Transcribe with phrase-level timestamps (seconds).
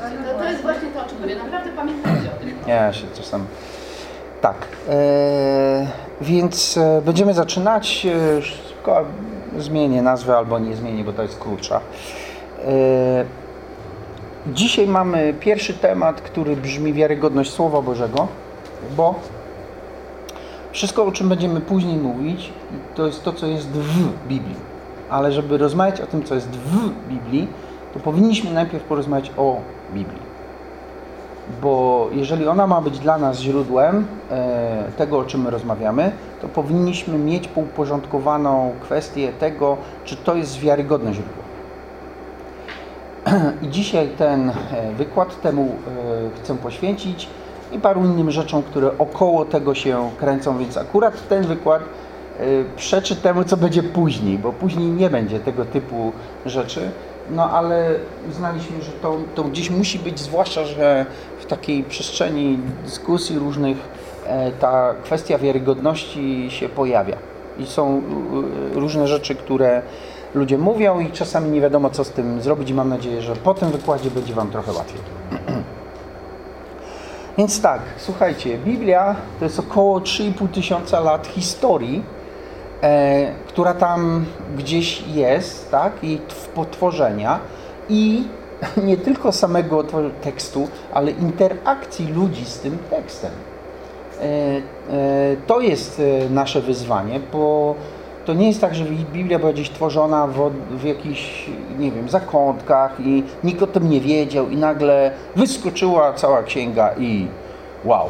[0.00, 1.36] To, to jest właśnie to, o czym mówię.
[1.36, 2.54] Naprawdę pamiętajcie o tym.
[2.66, 3.46] Ja się czasem...
[4.40, 4.56] Tak.
[4.88, 5.86] E,
[6.20, 8.06] więc e, będziemy zaczynać.
[8.06, 9.04] E, szybko
[9.58, 11.80] zmienię nazwę albo nie zmienię, bo to jest krótsza.
[12.64, 13.24] E,
[14.46, 18.28] dzisiaj mamy pierwszy temat, który brzmi wiarygodność Słowa Bożego,
[18.96, 19.14] bo
[20.72, 22.52] wszystko, o czym będziemy później mówić,
[22.94, 24.56] to jest to, co jest w Biblii.
[25.10, 27.48] Ale żeby rozmawiać o tym, co jest w Biblii,
[27.94, 29.60] to powinniśmy najpierw porozmawiać o
[29.90, 30.30] Biblii.
[31.62, 36.48] Bo jeżeli ona ma być dla nas źródłem e, tego, o czym my rozmawiamy, to
[36.48, 41.42] powinniśmy mieć pouporządkowaną kwestię tego, czy to jest wiarygodne źródło.
[43.62, 44.54] I dzisiaj ten e,
[44.96, 47.28] wykład temu e, chcę poświęcić
[47.72, 51.82] i paru innym rzeczom, które około tego się kręcą, więc akurat ten wykład
[52.76, 56.12] przeczy temu, co będzie później, bo później nie będzie tego typu
[56.46, 56.90] rzeczy.
[57.30, 57.94] No ale
[58.30, 61.06] uznaliśmy, że to, to gdzieś musi być, zwłaszcza, że
[61.40, 63.76] w takiej przestrzeni dyskusji różnych
[64.26, 67.16] e, ta kwestia wiarygodności się pojawia.
[67.58, 68.02] I są
[68.74, 69.82] różne rzeczy, które
[70.34, 73.54] ludzie mówią i czasami nie wiadomo, co z tym zrobić i mam nadzieję, że po
[73.54, 75.00] tym wykładzie będzie Wam trochę łatwiej.
[77.38, 82.19] Więc tak, słuchajcie, Biblia to jest około 3,5 tysiąca lat historii, e,
[83.48, 84.24] która tam
[84.58, 86.20] gdzieś jest, tak, i
[86.54, 87.40] potworzenia
[87.88, 88.24] i
[88.86, 89.84] nie tylko samego
[90.22, 93.30] tekstu, ale interakcji ludzi z tym tekstem.
[94.20, 97.74] E, e, to jest e, nasze wyzwanie, bo
[98.24, 103.00] to nie jest tak, że Biblia była gdzieś tworzona w, w jakichś, nie wiem, zakątkach
[103.00, 107.26] i nikt o tym nie wiedział i nagle wyskoczyła cała księga i
[107.84, 108.08] wow.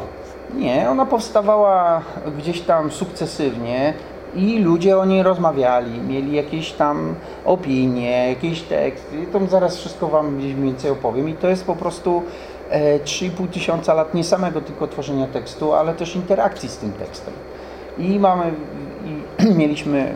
[0.55, 2.01] Nie, ona powstawała
[2.37, 3.93] gdzieś tam sukcesywnie,
[4.35, 7.15] i ludzie o niej rozmawiali, mieli jakieś tam
[7.45, 9.25] opinie, jakieś teksty.
[9.31, 11.29] To zaraz wszystko Wam gdzieś więcej opowiem.
[11.29, 12.23] I to jest po prostu
[12.69, 17.33] e, 3,5 tysiąca lat nie samego tylko tworzenia tekstu, ale też interakcji z tym tekstem.
[17.97, 18.51] I mamy,
[19.05, 20.15] i mieliśmy,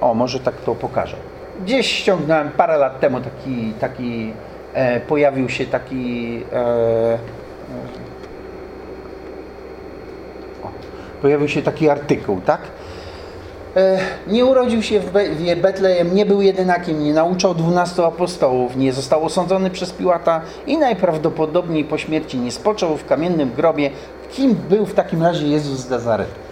[0.00, 1.16] o może tak to pokażę.
[1.62, 4.32] Gdzieś ściągnąłem parę lat temu taki, taki
[4.74, 7.18] e, pojawił się taki e,
[11.22, 12.60] pojawił się taki artykuł, tak?
[13.76, 15.12] E, nie urodził się w
[15.62, 21.84] Betlejem, nie był jedynakiem, nie nauczał dwunastu apostołów, nie został osądzony przez Piłata i najprawdopodobniej
[21.84, 23.90] po śmierci nie spoczął w kamiennym grobie.
[24.32, 26.46] Kim był w takim razie Jezus z Nazaretu?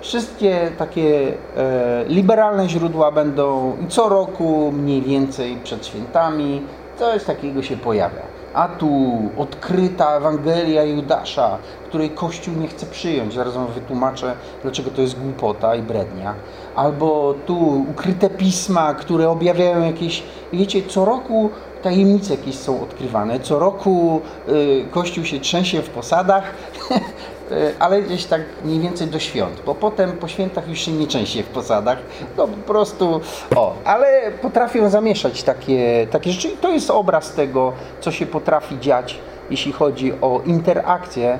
[0.00, 6.62] Wszystkie takie e, liberalne źródła będą co roku mniej więcej przed świętami.
[6.98, 8.22] Coś takiego się pojawia.
[8.54, 13.34] A tu odkryta Ewangelia Judasza, której Kościół nie chce przyjąć.
[13.34, 16.34] Zaraz wam wytłumaczę, dlaczego to jest głupota i brednia.
[16.76, 20.22] Albo tu ukryte pisma, które objawiają jakieś,
[20.52, 21.50] wiecie, co roku
[21.82, 23.40] tajemnice jakieś są odkrywane.
[23.40, 26.44] Co roku y, Kościół się trzęsie w posadach,
[26.90, 31.06] y, ale gdzieś tak mniej więcej do świąt, bo potem po świętach już się nie
[31.06, 31.98] trzęsie w posadach.
[32.36, 33.20] No po prostu,
[33.56, 38.80] o, ale potrafią zamieszać takie, takie rzeczy i to jest obraz tego, co się potrafi
[38.80, 39.18] dziać,
[39.50, 41.38] jeśli chodzi o interakcję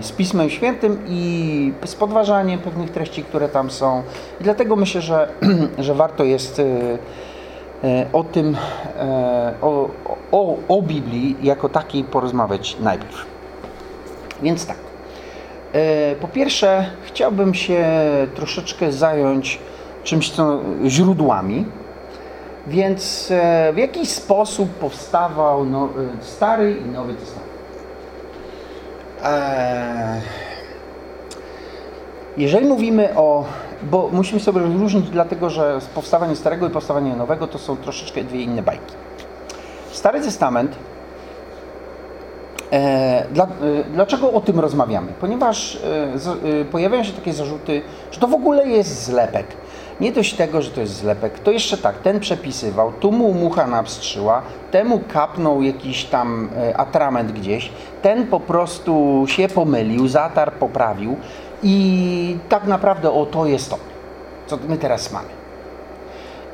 [0.00, 4.02] z Pismem Świętym i z podważaniem pewnych treści, które tam są.
[4.40, 5.28] I dlatego myślę, że,
[5.78, 6.64] że warto jest e,
[7.84, 8.56] e, o tym,
[9.62, 9.88] o,
[10.32, 13.26] o, o Biblii jako takiej porozmawiać najpierw.
[14.42, 14.76] Więc tak.
[16.20, 17.84] Po pierwsze, chciałbym się
[18.34, 19.58] troszeczkę zająć
[20.04, 21.66] czymś, co źródłami.
[22.66, 23.32] Więc
[23.72, 25.88] w jaki sposób powstawał no,
[26.20, 27.49] Stary i Nowy Testament?
[29.24, 30.20] Eee,
[32.36, 33.44] jeżeli mówimy o,
[33.82, 38.42] bo musimy sobie rozróżnić, dlatego że powstawanie Starego i powstawanie Nowego to są troszeczkę dwie
[38.42, 38.94] inne bajki.
[39.92, 40.76] Stary Testament
[42.72, 43.48] e, dla, e,
[43.92, 45.12] dlaczego o tym rozmawiamy?
[45.20, 45.78] Ponieważ
[46.60, 49.46] e, pojawiają się takie zarzuty, że to w ogóle jest zlepek.
[50.00, 53.66] Nie dość tego, że to jest zlepek, to jeszcze tak, ten przepisywał, tu mu mucha
[53.66, 57.70] napstrzyła, temu kapnął jakiś tam e, atrament gdzieś,
[58.02, 61.16] ten po prostu się pomylił, zatarł, poprawił
[61.62, 63.78] i tak naprawdę o to jest to,
[64.46, 65.28] co my teraz mamy.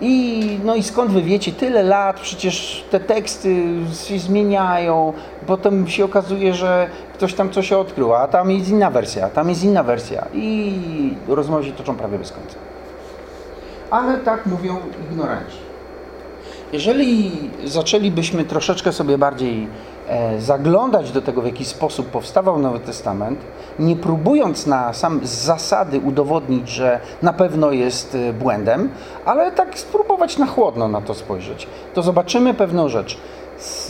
[0.00, 3.64] I, no i skąd wy wiecie, tyle lat, przecież te teksty
[4.06, 5.12] się zmieniają,
[5.46, 9.64] potem się okazuje, że ktoś tam coś odkrył, a tam jest inna wersja, tam jest
[9.64, 12.65] inna wersja i rozmowy się toczą prawie bez końca
[13.90, 14.76] ale tak mówią
[15.10, 15.66] ignoranci.
[16.72, 17.32] Jeżeli
[17.64, 19.68] zaczęlibyśmy troszeczkę sobie bardziej
[20.08, 23.40] e, zaglądać do tego, w jaki sposób powstawał Nowy Testament,
[23.78, 28.90] nie próbując na sam z zasady udowodnić, że na pewno jest e, błędem,
[29.24, 33.18] ale tak spróbować na chłodno na to spojrzeć, to zobaczymy pewną rzecz.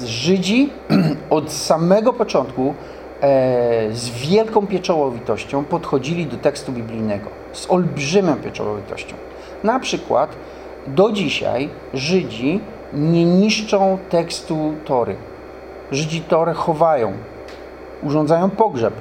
[0.04, 0.70] Żydzi
[1.30, 2.74] od samego początku
[3.20, 7.30] e, z wielką pieczołowitością podchodzili do tekstu biblijnego.
[7.52, 9.16] Z olbrzymią pieczołowitością.
[9.64, 10.30] Na przykład
[10.86, 12.60] do dzisiaj Żydzi
[12.92, 15.16] nie niszczą tekstu Tory.
[15.92, 17.12] Żydzi Torę chowają,
[18.02, 18.94] urządzają pogrzeb.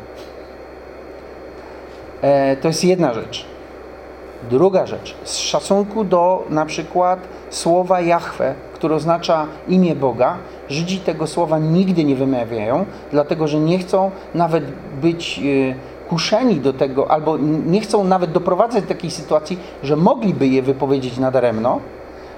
[2.21, 3.45] E, to jest jedna rzecz.
[4.49, 7.19] Druga rzecz, z szacunku do na przykład
[7.49, 10.37] słowa Jahwe, które oznacza imię Boga,
[10.69, 14.63] Żydzi tego słowa nigdy nie wymawiają, dlatego że nie chcą nawet
[15.01, 20.47] być e, kuszeni do tego, albo nie chcą nawet doprowadzać do takiej sytuacji, że mogliby
[20.47, 21.79] je wypowiedzieć nadaremno,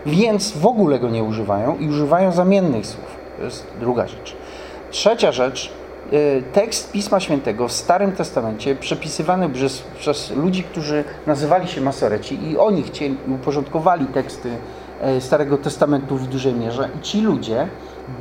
[0.06, 3.18] więc w ogóle go nie używają i używają zamiennych słów.
[3.38, 4.36] To jest druga rzecz.
[4.92, 5.72] Trzecia rzecz,
[6.14, 12.50] y, tekst Pisma Świętego w Starym Testamencie przepisywany przez, przez ludzi, którzy nazywali się Masoreci
[12.50, 14.50] i oni chcieli, uporządkowali teksty
[15.18, 17.68] y, Starego Testamentu w dużej mierze i ci ludzie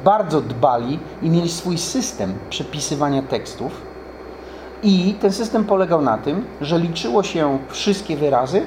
[0.04, 3.95] bardzo dbali i mieli swój system przepisywania tekstów
[4.82, 8.62] i ten system polegał na tym, że liczyło się wszystkie wyrazy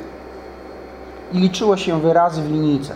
[1.34, 2.94] i liczyło się wyrazy w linijce.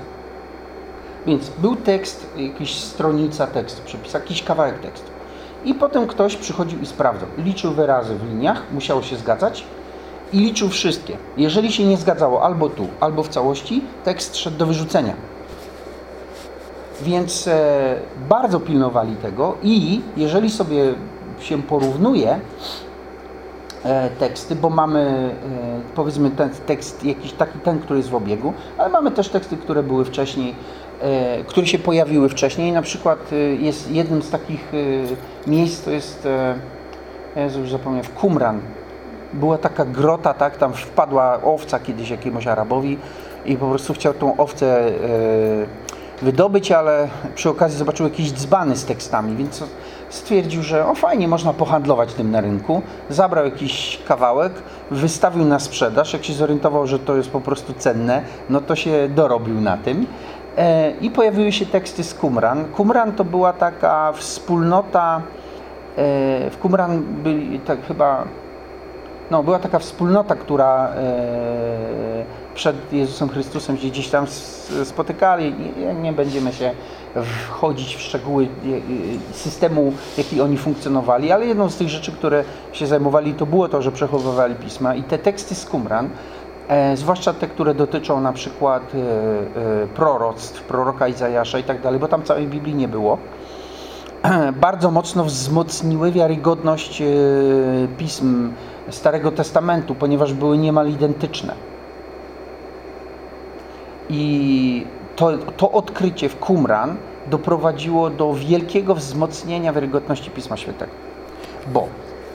[1.25, 5.11] Więc był tekst, jakaś stronica tekstu, przepis, jakiś kawałek tekstu.
[5.65, 7.29] I potem ktoś przychodził i sprawdzał.
[7.37, 9.63] Liczył wyrazy w liniach, musiało się zgadzać
[10.33, 11.17] i liczył wszystkie.
[11.37, 15.13] Jeżeli się nie zgadzało albo tu, albo w całości, tekst szedł do wyrzucenia.
[17.01, 17.95] Więc e,
[18.29, 20.93] bardzo pilnowali tego i jeżeli sobie
[21.39, 22.39] się porównuje
[24.19, 28.89] teksty, bo mamy e, powiedzmy ten tekst jakiś taki ten, który jest w obiegu, ale
[28.89, 30.55] mamy też teksty, które były wcześniej
[31.03, 32.71] E, które się pojawiły wcześniej.
[32.71, 34.71] Na przykład e, jest jednym z takich
[35.47, 36.27] e, miejsc, to jest,
[37.35, 38.59] ja już zapomniałem, w Qumran.
[39.33, 42.97] Była taka grota, tak, tam wpadła owca kiedyś jakiemuś Arabowi
[43.45, 44.91] i po prostu chciał tą owcę
[46.23, 49.63] wydobyć, ale przy okazji zobaczył jakieś dzbany z tekstami, więc
[50.09, 52.81] stwierdził, że o fajnie, można pohandlować tym na rynku.
[53.09, 54.53] Zabrał jakiś kawałek,
[54.91, 56.13] wystawił na sprzedaż.
[56.13, 60.05] Jak się zorientował, że to jest po prostu cenne, no to się dorobił na tym.
[60.57, 62.65] E, I pojawiły się teksty z Qumran.
[62.65, 65.21] Qumran to była taka wspólnota,
[65.97, 68.23] e, w Qumran byli tak chyba,
[69.33, 72.25] no była taka wspólnota, która e,
[72.55, 74.25] przed Jezusem Chrystusem się gdzieś tam
[74.83, 75.55] spotykali.
[76.01, 76.71] Nie będziemy się
[77.47, 78.47] wchodzić w szczegóły
[79.31, 83.81] systemu, jaki oni funkcjonowali, ale jedną z tych rzeczy, które się zajmowali, to było to,
[83.81, 86.09] że przechowywali pisma i te teksty z Qumran
[86.67, 88.97] E, zwłaszcza te, które dotyczą na przykład e,
[89.83, 93.17] e, proroctw, proroka Izajasza i tak dalej, bo tam całej Biblii nie było,
[94.67, 97.03] bardzo mocno wzmocniły wiarygodność
[97.97, 98.53] pism
[98.89, 101.53] Starego Testamentu, ponieważ były niemal identyczne.
[104.09, 104.85] I
[105.15, 106.97] to, to odkrycie w Qumran
[107.27, 110.91] doprowadziło do wielkiego wzmocnienia wiarygodności Pisma Świętego.
[111.67, 111.87] Bo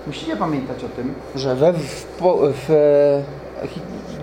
[0.06, 2.06] musicie pamiętać o tym, że we, w,
[2.53, 2.69] w,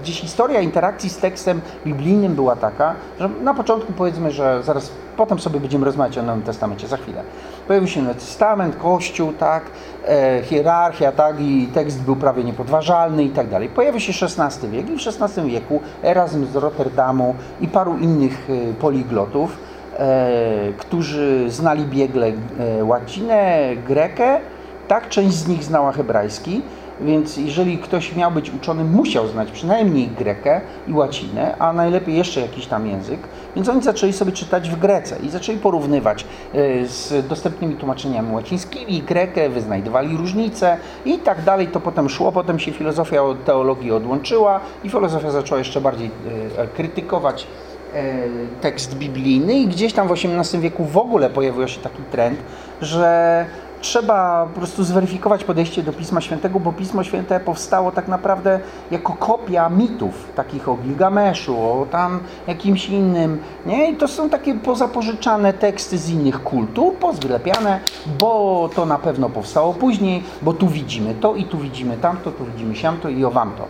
[0.06, 5.40] gdzieś historia interakcji z tekstem biblijnym była taka, że na początku powiedzmy, że zaraz potem
[5.40, 7.24] sobie będziemy rozmawiać o Nowym Testamencie, za chwilę.
[7.68, 9.64] Pojawił się Nowy Testament, Kościół, tak,
[10.08, 13.70] e, hierarchia, tak, i tekst był prawie niepodważalny i tak dalej.
[13.70, 18.74] Pojawił się XVI wiek i w XVI wieku Erasm z Rotterdamu i paru innych e,
[18.74, 19.58] poliglotów,
[19.98, 24.40] e, którzy znali biegle e, łacinę, grekę,
[24.88, 26.62] tak, część z nich znała hebrajski,
[27.02, 32.42] więc jeżeli ktoś miał być uczony, musiał znać przynajmniej grekę i łacinę, a najlepiej jeszcze
[32.42, 33.20] jakiś tam język.
[33.56, 39.02] Więc oni zaczęli sobie czytać w Grece i zaczęli porównywać e, z dostępnymi tłumaczeniami łacińskimi
[39.02, 41.68] grekę, wyznajdowali różnice i tak dalej.
[41.68, 46.12] To potem szło, potem się filozofia od teologii odłączyła i filozofia zaczęła jeszcze bardziej
[46.58, 47.48] e, krytykować
[47.94, 48.14] e,
[48.62, 52.40] tekst biblijny i gdzieś tam w XVIII wieku w ogóle pojawił się taki trend,
[52.82, 53.46] że
[53.82, 58.60] trzeba po prostu zweryfikować podejście do Pisma Świętego, bo Pismo Święte powstało tak naprawdę
[58.92, 63.92] jako kopia mitów, takich o Gilgameszu, o tam jakimś innym, nie?
[63.92, 67.80] I to są takie pozapożyczane teksty z innych kultur, pozwylepiane,
[68.20, 72.46] bo to na pewno powstało później, bo tu widzimy to i tu widzimy tamto, tu
[72.46, 73.68] widzimy siamto i o wamto.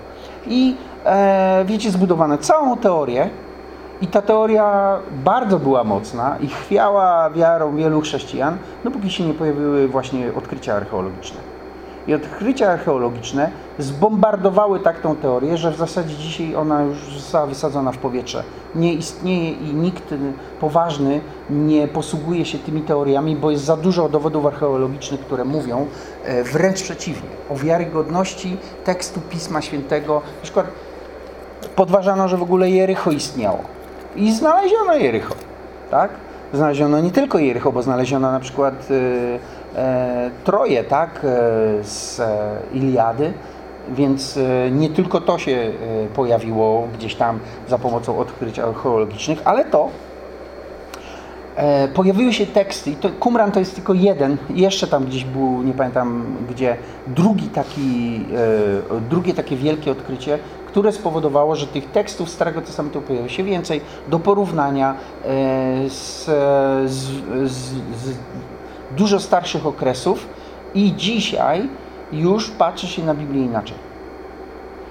[0.47, 3.29] I e, wiecie, zbudowane całą teorię
[4.05, 9.87] i ta teoria bardzo była mocna i chwiała wiarą wielu chrześcijan, dopóki się nie pojawiły
[9.87, 11.39] właśnie odkrycia archeologiczne.
[12.07, 17.91] I odkrycia archeologiczne zbombardowały tak tą teorię, że w zasadzie dzisiaj ona już została wysadzona
[17.91, 18.43] w powietrze.
[18.75, 20.13] Nie istnieje i nikt
[20.59, 25.87] poważny nie posługuje się tymi teoriami, bo jest za dużo dowodów archeologicznych, które mówią
[26.25, 30.13] e, wręcz przeciwnie, o wiarygodności tekstu Pisma Świętego.
[30.13, 30.67] Na przykład
[31.75, 33.74] podważano, że w ogóle Jericho istniało
[34.15, 35.35] i znaleziono Jericho.
[35.91, 36.09] Tak?
[36.55, 38.87] znaleziono nie tylko Jericho, bo znaleziono na przykład
[39.75, 43.33] e, e, Troje, tak, e, z e, Iliady,
[43.89, 44.39] więc
[44.71, 45.71] nie tylko to się
[46.15, 49.89] pojawiło gdzieś tam za pomocą odkryć archeologicznych, ale to
[51.55, 55.63] e, pojawiły się teksty i to Qumran to jest tylko jeden, jeszcze tam gdzieś był,
[55.63, 58.21] nie pamiętam gdzie, drugi taki,
[58.95, 60.39] e, drugie takie wielkie odkrycie,
[60.75, 66.25] które spowodowało, że tych tekstów Starego Testamentu pojawiło się więcej do porównania e, z,
[66.91, 67.07] z,
[67.51, 68.15] z, z
[68.97, 70.27] dużo starszych okresów
[70.73, 71.69] i dzisiaj
[72.11, 73.77] już patrzy się na Biblię inaczej.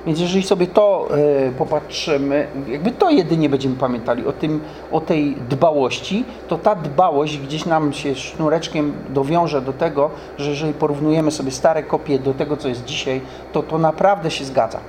[0.07, 1.09] Więc jeżeli sobie to
[1.49, 4.61] e, popatrzymy, jakby to jedynie będziemy pamiętali o, tym,
[4.93, 10.73] o tej dbałości, to ta dbałość gdzieś nam się sznureczkiem dowiąże do tego, że jeżeli
[10.73, 13.21] porównujemy sobie stare kopie do tego, co jest dzisiaj,
[13.53, 14.81] to to naprawdę się zgadza.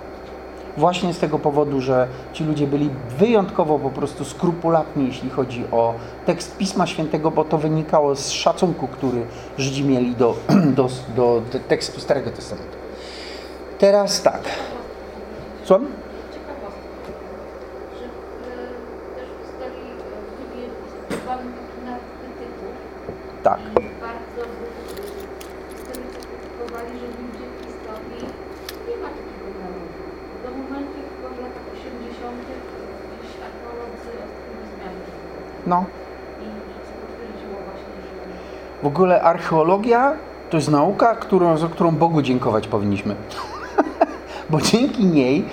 [0.78, 5.94] Właśnie z tego powodu, że ci ludzie byli wyjątkowo po prostu skrupulatni, jeśli chodzi o
[6.26, 9.26] tekst Pisma Świętego, bo to wynikało z szacunku, który
[9.58, 10.36] Żydzi mieli do,
[10.76, 12.78] do, do, tekstu Starego Testamentu.
[13.80, 14.42] Teraz tak.
[15.64, 15.86] Słucham?
[16.34, 17.10] Ciekawostka,
[17.98, 18.56] że e,
[19.16, 20.80] też w historii e, w Biblii jest
[21.10, 22.70] używany taki nawet tytuł.
[23.48, 23.60] Tak.
[23.60, 25.06] I bardzo by, e,
[25.72, 28.26] historycy krytykowali, że nigdzie w historii
[28.88, 30.02] nie ma takiego narodu.
[30.44, 32.38] Do momentu chyba w latach 80.
[33.16, 35.02] gdzieś archeolodzy odkryli zmiany.
[35.68, 35.86] No.
[38.84, 40.14] W ogóle archeologia
[40.50, 43.16] to jest nauka, którą, za którą Bogu dziękować powinniśmy.
[44.50, 45.46] Bo dzięki niej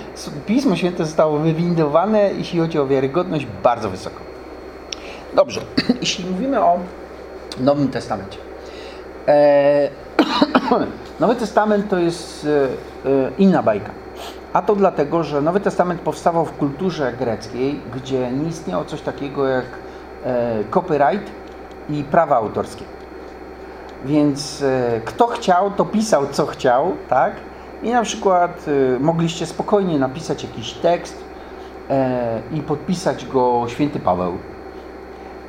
[0.45, 4.19] Pismo Święte zostało wywindowane, jeśli chodzi o wiarygodność, bardzo wysoko.
[5.35, 5.61] Dobrze,
[6.01, 6.79] jeśli mówimy o
[7.59, 8.37] Nowym Testamencie.
[9.27, 9.89] E,
[11.19, 12.47] Nowy Testament to jest
[13.05, 13.89] e, e, inna bajka.
[14.53, 19.47] A to dlatego, że Nowy Testament powstawał w kulturze greckiej, gdzie nie istniało coś takiego
[19.47, 19.65] jak
[20.71, 21.31] copyright
[21.89, 22.83] i prawa autorskie.
[24.05, 27.33] Więc e, kto chciał, to pisał co chciał, tak?
[27.83, 28.65] I na przykład
[28.95, 31.23] e, mogliście spokojnie napisać jakiś tekst
[31.89, 34.37] e, i podpisać go święty Paweł.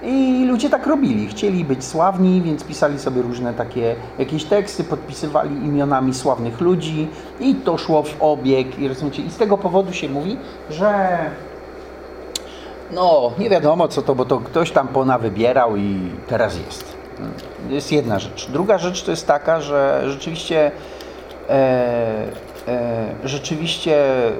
[0.02, 1.28] I ludzie tak robili.
[1.28, 7.08] Chcieli być sławni, więc pisali sobie różne takie jakieś teksty, podpisywali imionami sławnych ludzi
[7.40, 8.78] i to szło w obieg.
[8.78, 10.36] I, rozumiecie, I z tego powodu się mówi,
[10.70, 11.18] że
[12.90, 16.96] no nie wiadomo co to, bo to ktoś tam pona wybierał i teraz jest.
[17.68, 18.50] Jest jedna rzecz.
[18.50, 20.70] Druga rzecz to jest taka, że rzeczywiście
[21.48, 21.52] e,
[22.68, 24.32] e, rzeczywiście e,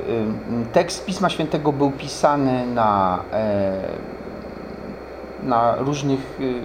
[0.72, 4.14] tekst Pisma Świętego był pisany na e,
[5.44, 6.62] na różnych, y,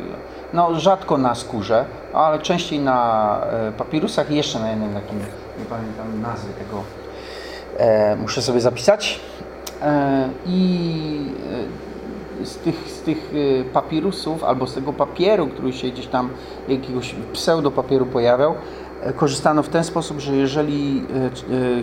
[0.53, 5.19] no rzadko na skórze, ale częściej na e, papirusach i jeszcze na jednym takim,
[5.59, 6.83] nie pamiętam nazwy tego,
[7.77, 9.19] e, muszę sobie zapisać.
[9.81, 11.31] E, I
[12.41, 13.31] e, z tych, z tych
[13.62, 16.29] e, papirusów albo z tego papieru, który się gdzieś tam,
[16.67, 18.55] jakiegoś pseudo papieru pojawiał,
[19.15, 21.03] korzystano w ten sposób, że jeżeli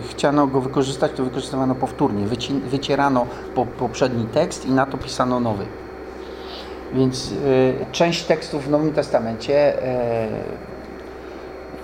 [0.09, 3.25] chciano go wykorzystać, to wykorzystywano powtórnie, Wyci- wycierano
[3.55, 5.65] po, poprzedni tekst i na to pisano nowy.
[6.93, 7.33] Więc
[7.91, 9.73] część tekstów w Nowym Testamencie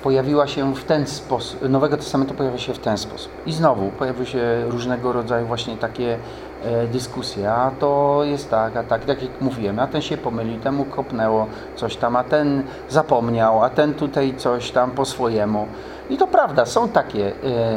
[0.04, 3.32] pojawiła się w ten sposób, Nowego Testamentu pojawia się w ten sposób.
[3.46, 6.18] I znowu pojawiły się różnego rodzaju właśnie takie
[6.64, 10.60] e, dyskusje, a to jest tak, a tak, tak jak mówiłem, a ten się pomylił,
[10.60, 15.68] temu kopnęło coś tam, a ten zapomniał, a ten tutaj coś tam po swojemu.
[16.10, 17.32] I to prawda, są takie,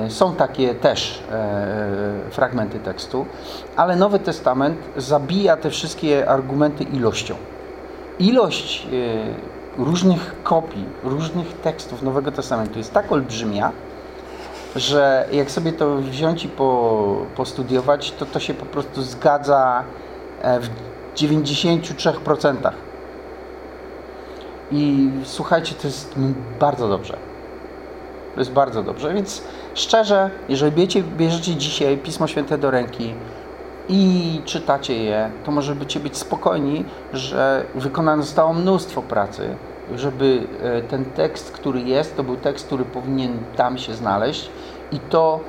[0.04, 3.26] e, są takie też e, fragmenty tekstu,
[3.76, 7.34] ale Nowy Testament zabija te wszystkie argumenty ilością.
[8.18, 8.86] Ilość
[9.78, 13.72] różnych kopii, różnych tekstów Nowego Testamentu jest tak olbrzymia,
[14.76, 19.84] że jak sobie to wziąć i po, postudiować, to to się po prostu zgadza
[20.42, 20.68] e, w
[21.16, 22.70] 93%.
[24.72, 26.14] I słuchajcie, to jest
[26.60, 27.16] bardzo dobrze.
[28.34, 29.42] To jest bardzo dobrze, więc
[29.74, 33.14] szczerze, jeżeli bierzecie, bierzecie dzisiaj Pismo Święte do ręki
[33.88, 39.56] i czytacie je, to możecie być spokojni, że wykonane zostało mnóstwo pracy,
[39.94, 44.50] żeby e, ten tekst, który jest, to był tekst, który powinien tam się znaleźć
[44.92, 45.40] i to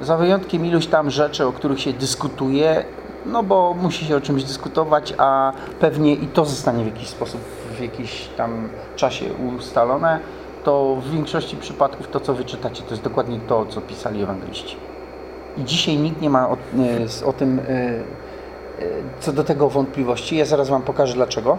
[0.00, 2.84] za wyjątkiem iluś tam rzeczy, o których się dyskutuje,
[3.26, 7.40] no bo musi się o czymś dyskutować, a pewnie i to zostanie w jakiś sposób
[7.76, 9.26] w jakimś tam czasie
[9.58, 10.20] ustalone,
[10.64, 14.76] to w większości przypadków to, co wyczytacie, to jest dokładnie to, co pisali ewangeliści.
[15.58, 16.56] I dzisiaj nikt nie ma o,
[17.22, 18.00] e, o tym e, e,
[19.20, 20.36] co do tego wątpliwości.
[20.36, 21.58] Ja zaraz Wam pokażę dlaczego.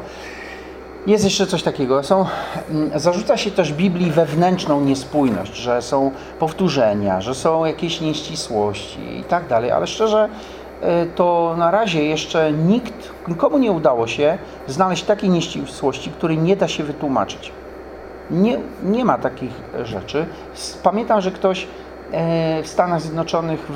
[1.08, 2.04] Jest jeszcze coś takiego.
[2.04, 2.26] Są,
[2.70, 9.24] mm, zarzuca się też Biblii wewnętrzną niespójność, że są powtórzenia, że są jakieś nieścisłości i
[9.24, 10.30] tak dalej, ale szczerze
[11.16, 14.38] to na razie jeszcze nikt, nikomu nie udało się
[14.68, 17.52] znaleźć takiej nieścisłości, której nie da się wytłumaczyć.
[18.32, 19.52] Nie, nie ma takich
[19.84, 20.26] rzeczy.
[20.84, 21.68] Pamiętam, że ktoś
[22.64, 23.68] w Stanach Zjednoczonych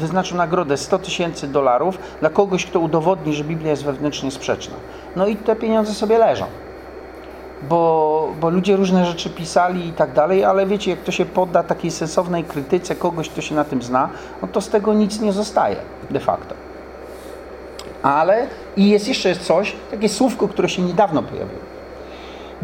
[0.00, 4.74] wyznaczył nagrodę 100 tysięcy dolarów dla kogoś, kto udowodni, że Biblia jest wewnętrznie sprzeczna.
[5.16, 6.46] No i te pieniądze sobie leżą
[7.62, 11.62] bo, bo ludzie różne rzeczy pisali i tak dalej, ale wiecie, jak to się podda
[11.62, 14.08] takiej sensownej krytyce kogoś, kto się na tym zna,
[14.42, 15.76] no to z tego nic nie zostaje
[16.10, 16.54] de facto.
[18.02, 21.60] Ale i jest jeszcze coś, takie słówko, które się niedawno pojawiło.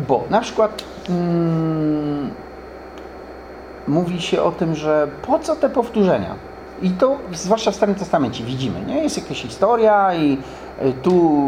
[0.08, 2.30] Bo na przykład mm,
[3.88, 6.34] mówi się o tym, że po co te powtórzenia?
[6.82, 9.02] I to zwłaszcza w Starym Testamencie widzimy, nie?
[9.02, 10.38] Jest jakaś historia i
[10.78, 11.40] e, tu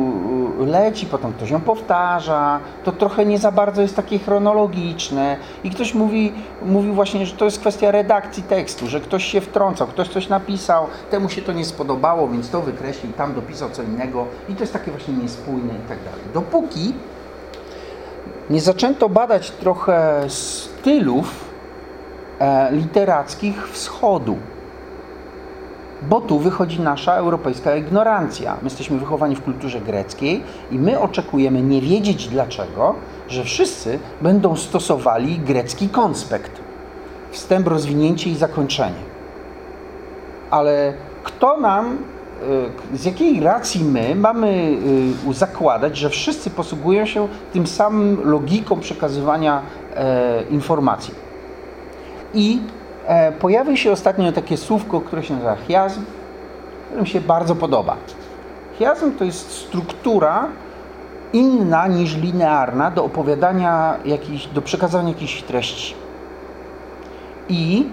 [0.67, 5.95] leci, potem ktoś ją powtarza, to trochę nie za bardzo jest takie chronologiczne i ktoś
[5.95, 10.29] mówi, mówi właśnie, że to jest kwestia redakcji tekstu, że ktoś się wtrącał, ktoś coś
[10.29, 14.61] napisał, temu się to nie spodobało, więc to wykreślił, tam dopisał co innego i to
[14.61, 16.21] jest takie właśnie niespójne i tak dalej.
[16.35, 16.95] Dopóki
[18.51, 21.44] nie zaczęto badać trochę stylów
[22.71, 24.37] literackich wschodu,
[26.09, 28.55] bo tu wychodzi nasza europejska ignorancja.
[28.55, 32.95] My jesteśmy wychowani w kulturze greckiej i my oczekujemy nie wiedzieć dlaczego,
[33.29, 36.61] że wszyscy będą stosowali grecki konspekt.
[37.31, 39.15] Wstęp, rozwinięcie i zakończenie.
[40.51, 40.93] Ale
[41.25, 41.99] kto nam,
[42.95, 44.77] y, z jakiej racji my mamy
[45.31, 49.63] y, zakładać, że wszyscy posługują się tym samym logiką przekazywania
[49.97, 51.24] e, informacji?
[52.35, 52.61] I
[53.07, 56.05] E, pojawił się ostatnio takie słówko, które się nazywa chiasm,
[56.87, 57.97] które mi się bardzo podoba.
[58.79, 60.49] Chiasm to jest struktura
[61.33, 65.95] inna niż linearna do opowiadania jakichś, do przekazania jakichś treści.
[67.49, 67.87] I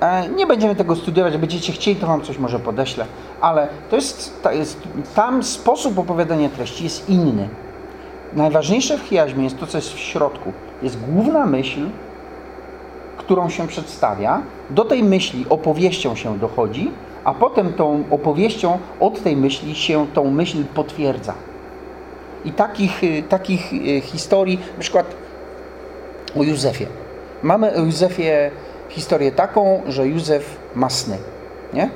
[0.00, 3.06] e, nie będziemy tego studiować, będziecie chcieli, to wam coś może podeślę,
[3.40, 4.80] ale to jest, to jest,
[5.14, 7.48] tam sposób opowiadania treści jest inny.
[8.32, 10.52] Najważniejsze w chiasmie jest to, co jest w środku.
[10.82, 11.80] Jest główna myśl,
[13.24, 16.90] którą się przedstawia, do tej myśli opowieścią się dochodzi,
[17.24, 21.34] a potem tą opowieścią od tej myśli się tą myśl potwierdza.
[22.44, 25.06] I takich, y, takich y, historii, na przykład
[26.40, 26.86] o Józefie.
[27.42, 28.50] Mamy o Józefie
[28.88, 31.18] historię taką, że Józef ma sny.
[31.72, 31.90] Nie?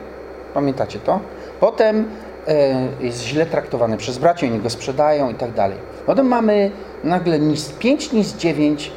[0.55, 1.21] Pamiętacie to?
[1.61, 2.05] Potem
[2.49, 5.79] e, jest źle traktowany przez braci, oni go sprzedają i tak dalej.
[6.07, 6.71] Potem mamy
[7.05, 8.93] nagle NIS 5, NIS 9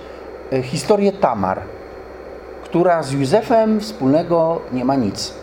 [0.52, 1.62] e, historię Tamar
[2.72, 5.34] która z Józefem wspólnego nie ma nic.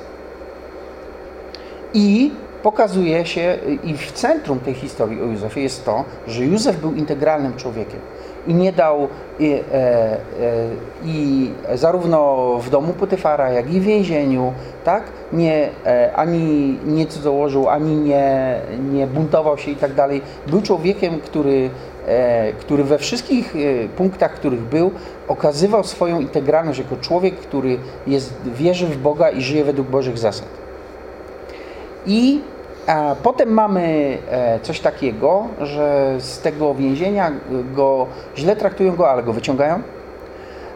[1.95, 6.95] I pokazuje się, i w centrum tej historii o Józefie jest to, że Józef był
[6.95, 8.01] integralnym człowiekiem
[8.47, 10.19] i nie dał i, e, e,
[11.05, 14.53] i zarówno w domu Potyfara, jak i w więzieniu,
[14.85, 18.61] tak, nie, e, ani nie cudzołożył, ani nie,
[18.93, 20.23] nie buntował się i tak dalej.
[20.47, 21.71] Był człowiekiem, który
[22.61, 24.91] który we wszystkich e, punktach, których był,
[25.29, 30.49] okazywał swoją integralność jako człowiek, który jest, wierzy w Boga i żyje według Bożych zasad.
[32.07, 32.41] I
[32.87, 37.33] a potem mamy e, coś takiego, że z tego więzienia
[37.75, 39.83] go źle traktują go, ale go wyciągają.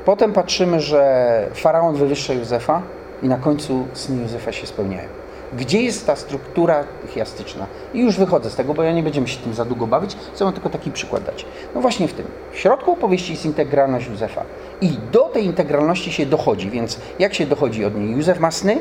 [0.05, 2.83] Potem patrzymy, że faraon wywyższa Józefa
[3.23, 5.22] i na końcu sny Józefa się spełniają.
[5.59, 7.67] Gdzie jest ta struktura chiastyczna?
[7.95, 10.17] I już wychodzę z tego, bo ja nie będziemy się tym za długo bawić.
[10.35, 11.47] Chcę wam tylko taki przykład dać.
[11.75, 12.27] No właśnie w tym.
[12.53, 14.43] W środku opowieści jest integralność Józefa.
[14.81, 18.11] I do tej integralności się dochodzi, więc jak się dochodzi od niej?
[18.11, 18.79] Józef ma sny,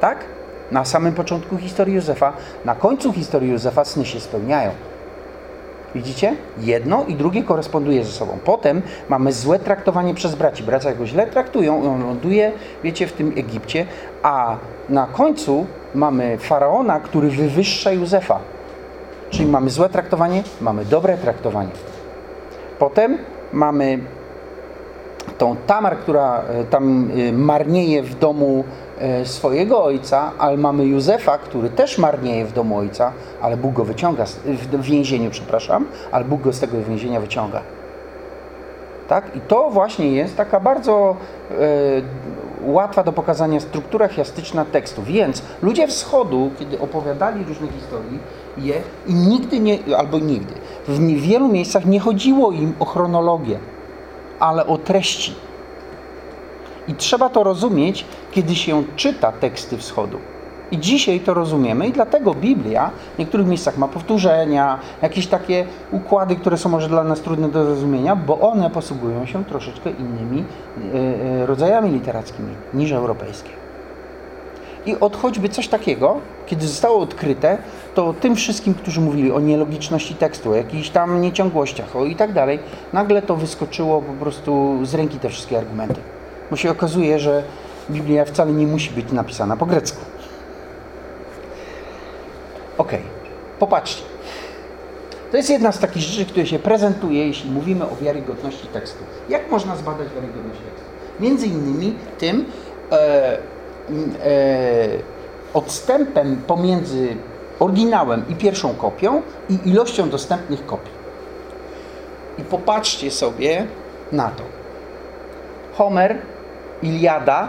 [0.00, 0.24] tak?
[0.70, 2.32] Na samym początku historii Józefa,
[2.64, 4.70] na końcu historii Józefa sny się spełniają.
[5.94, 6.36] Widzicie?
[6.58, 8.38] Jedno i drugie koresponduje ze sobą.
[8.44, 10.62] Potem mamy złe traktowanie przez braci.
[10.62, 12.52] Bracia go źle traktują on ląduje,
[12.84, 13.86] wiecie, w tym Egipcie,
[14.22, 14.56] a
[14.88, 18.38] na końcu mamy faraona, który wywyższa Józefa.
[19.30, 21.70] Czyli mamy złe traktowanie, mamy dobre traktowanie.
[22.78, 23.18] Potem
[23.52, 23.98] mamy
[25.38, 28.64] tą Tamar, która e, tam e, marnieje w domu
[28.98, 33.84] e, swojego ojca, ale mamy Józefa, który też marnieje w domu ojca, ale Bóg go
[33.84, 37.60] wyciąga, w więzieniu, przepraszam, ale Bóg go z tego więzienia wyciąga.
[39.08, 39.36] Tak?
[39.36, 41.16] I to właśnie jest taka bardzo
[42.66, 45.02] łatwa do pokazania struktura chiastyczna tekstu.
[45.02, 48.18] Więc ludzie wschodu, kiedy opowiadali różne historii,
[48.58, 48.74] je
[49.06, 50.54] i nigdy nie, albo nigdy,
[50.88, 53.58] w wielu miejscach nie chodziło im o chronologię,
[54.40, 55.34] ale o treści.
[56.88, 60.18] I trzeba to rozumieć, kiedy się czyta teksty wschodu.
[60.74, 66.36] I dzisiaj to rozumiemy i dlatego Biblia w niektórych miejscach ma powtórzenia, jakieś takie układy,
[66.36, 70.44] które są może dla nas trudne do zrozumienia, bo one posługują się troszeczkę innymi
[70.94, 73.50] e, e, rodzajami literackimi niż europejskie.
[74.86, 77.58] I od choćby coś takiego, kiedy zostało odkryte,
[77.94, 82.32] to tym wszystkim, którzy mówili o nielogiczności tekstu, o jakichś tam nieciągłościach o i tak
[82.32, 82.58] dalej,
[82.92, 86.00] nagle to wyskoczyło po prostu z ręki te wszystkie argumenty.
[86.50, 87.42] Bo się okazuje, że
[87.90, 90.13] Biblia wcale nie musi być napisana po grecku.
[92.78, 92.92] Ok,
[93.58, 94.02] popatrzcie.
[95.30, 99.04] To jest jedna z takich rzeczy, które się prezentuje, jeśli mówimy o wiarygodności tekstu.
[99.28, 100.90] Jak można zbadać wiarygodność tekstu?
[101.20, 102.44] Między innymi tym
[102.92, 103.38] e, e,
[105.54, 107.16] odstępem pomiędzy
[107.60, 110.92] oryginałem i pierwszą kopią i ilością dostępnych kopii.
[112.38, 113.66] I popatrzcie sobie
[114.12, 114.42] na to.
[115.72, 116.18] Homer,
[116.82, 117.48] Iliada,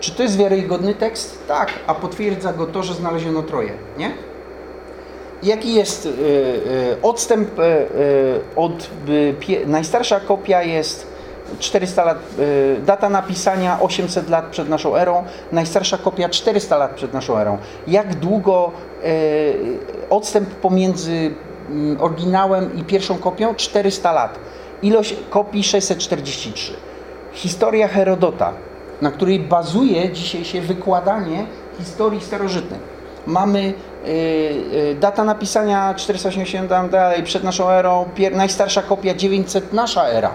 [0.00, 1.48] czy to jest wiarygodny tekst?
[1.48, 4.29] Tak, a potwierdza go to, że znaleziono troje, nie?
[5.42, 7.62] Jaki jest y, y, odstęp y,
[8.56, 8.90] od
[9.66, 11.06] najstarsza kopia jest
[11.58, 12.18] 400 lat,
[12.86, 17.58] data napisania 800 lat przed naszą erą, najstarsza kopia 400 lat przed naszą erą.
[17.86, 18.72] Jak długo
[20.10, 21.30] odstęp pomiędzy
[21.70, 23.54] mm, oryginałem i pierwszą kopią?
[23.54, 24.38] 400 lat.
[24.82, 26.72] Ilość kopii 643.
[27.32, 28.52] Historia Herodota,
[29.02, 31.46] na której bazuje dzisiaj się wykładanie
[31.78, 32.99] historii starożytnej.
[33.26, 33.74] Mamy
[34.06, 34.10] Y,
[34.92, 40.30] y, data napisania 480 tam dalej, przed naszą erą, najstarsza kopia 900 nasza era.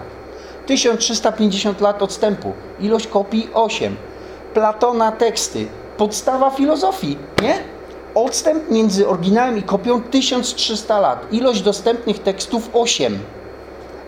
[0.66, 3.96] 1350 lat odstępu, ilość kopii 8.
[4.54, 7.54] Platona teksty, podstawa filozofii, nie?
[8.14, 13.18] Odstęp między oryginałem i kopią 1300 lat, ilość dostępnych tekstów 8.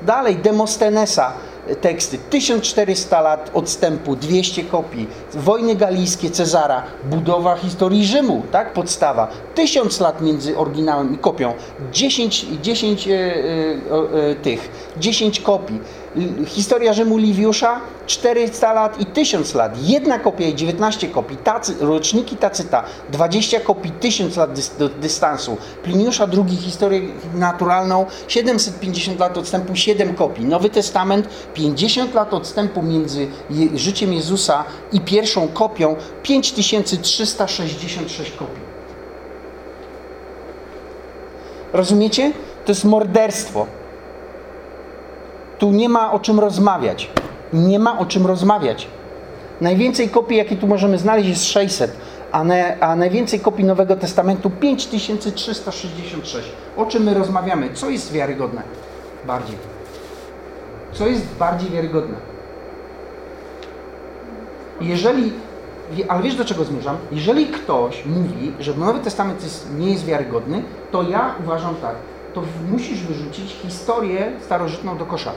[0.02, 1.32] Dalej Demostenesa,
[1.80, 2.18] teksty.
[2.30, 5.06] 1400 lat odstępu, 200 kopii.
[5.34, 8.72] Wojny galijskie Cezara, budowa historii Rzymu, tak?
[8.72, 9.28] Podstawa.
[9.54, 11.54] 1000 lat między oryginałem i kopią.
[11.92, 15.80] 10, 10 e, e, e, tych, 10 kopii.
[16.46, 19.72] Historia Rzymu Liwiusza 400 lat i 1000 lat.
[19.82, 21.36] Jedna kopia i 19 kopii.
[21.36, 25.56] Tacy, roczniki Tacyta 20 kopii, 1000 lat dys, dystansu.
[25.82, 27.00] Pliniusza II historię
[27.34, 30.44] naturalną 750 lat odstępu 7 kopii.
[30.44, 38.68] Nowy Testament 50 lat odstępu między je, życiem Jezusa i pierwszą kopią 5366 kopii.
[41.72, 42.32] Rozumiecie?
[42.64, 43.77] To jest morderstwo.
[45.58, 47.10] Tu nie ma o czym rozmawiać.
[47.52, 48.88] Nie ma o czym rozmawiać.
[49.60, 51.96] Najwięcej kopii, jakie tu możemy znaleźć, jest 600,
[52.32, 56.48] a, ne, a najwięcej kopii Nowego Testamentu 5366.
[56.76, 57.70] O czym my rozmawiamy?
[57.74, 58.62] Co jest wiarygodne?
[59.26, 59.56] Bardziej.
[60.92, 62.16] Co jest bardziej wiarygodne?
[64.80, 65.32] Jeżeli,
[66.08, 66.96] ale wiesz do czego zmierzam?
[67.12, 71.94] Jeżeli ktoś mówi, że Nowy Testament jest, nie jest wiarygodny, to ja uważam tak
[72.40, 75.32] to musisz wyrzucić historię starożytną do kosza.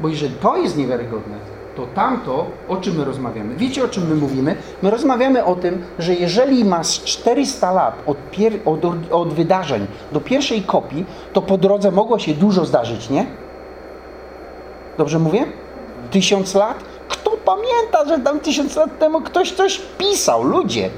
[0.00, 1.36] Bo jeżeli to jest niewiarygodne,
[1.76, 3.56] to tamto, o czym my rozmawiamy.
[3.56, 4.56] Wiecie, o czym my mówimy?
[4.82, 8.16] My rozmawiamy o tym, że jeżeli masz 400 lat od,
[8.64, 13.26] od, od wydarzeń do pierwszej kopii, to po drodze mogło się dużo zdarzyć, nie?
[14.98, 15.46] Dobrze mówię?
[16.10, 16.84] Tysiąc lat?
[17.08, 20.42] Kto pamięta, że tam tysiąc lat temu ktoś coś pisał?
[20.42, 20.90] Ludzie!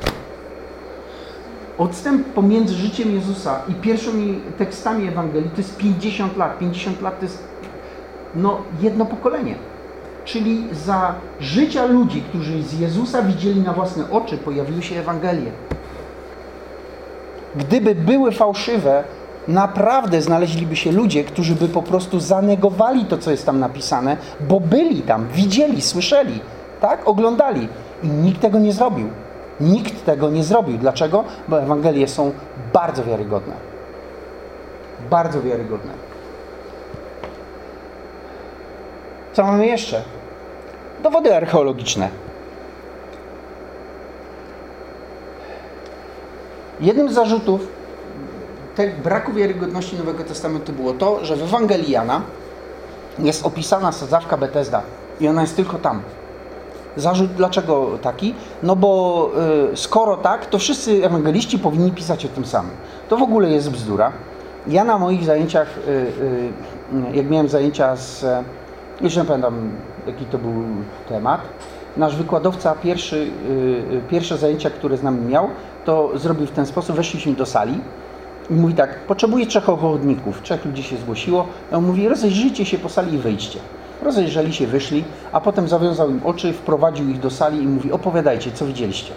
[1.79, 6.59] Odstęp pomiędzy życiem Jezusa i pierwszymi tekstami Ewangelii to jest 50 lat.
[6.59, 7.45] 50 lat to jest
[8.35, 9.55] no, jedno pokolenie.
[10.25, 15.51] Czyli za życia ludzi, którzy z Jezusa widzieli na własne oczy, pojawiły się Ewangelie.
[17.57, 19.05] Gdyby były fałszywe,
[19.49, 24.61] naprawdę znaleźliby się ludzie, którzy by po prostu zanegowali to, co jest tam napisane, bo
[24.61, 26.41] byli tam, widzieli, słyszeli,
[26.81, 27.69] tak, oglądali
[28.03, 29.09] i nikt tego nie zrobił.
[29.61, 30.79] Nikt tego nie zrobił.
[30.79, 31.25] Dlaczego?
[31.49, 32.33] Bo Ewangelie są
[32.73, 33.55] bardzo wiarygodne.
[35.11, 35.93] Bardzo wiarygodne.
[39.33, 40.03] Co mamy jeszcze?
[41.03, 42.09] Dowody archeologiczne.
[46.81, 47.69] Jednym z zarzutów
[49.05, 52.23] braku wiarygodności Nowego Testamentu było to, że w Ewangelii Jana
[53.19, 54.83] jest opisana sadzawka Betesda
[55.21, 56.03] i ona jest tylko tam.
[56.99, 58.35] Zarzut dlaczego taki?
[58.63, 59.31] No bo
[59.73, 62.73] y, skoro tak, to wszyscy ewangeliści powinni pisać o tym samym.
[63.09, 64.13] To w ogóle jest bzdura.
[64.67, 68.27] Ja na moich zajęciach, y, y, jak miałem zajęcia z,
[69.01, 69.71] już nie pamiętam
[70.07, 70.53] jaki to był
[71.09, 71.41] temat,
[71.97, 73.31] nasz wykładowca pierwszy,
[74.11, 75.49] pierwsze zajęcia, które z nami miał,
[75.85, 77.81] to zrobił w ten sposób, weszliśmy do sali
[78.51, 82.89] i mówi tak, potrzebuję trzech ochotników, trzech ludzi się zgłosiło, on mówi, rozejrzyjcie się po
[82.89, 83.59] sali i wyjdźcie.
[84.03, 88.51] Rozejrzeli się, wyszli, a potem zawiązał im oczy, wprowadził ich do sali i mówi: Opowiadajcie,
[88.51, 89.13] co widzieliście.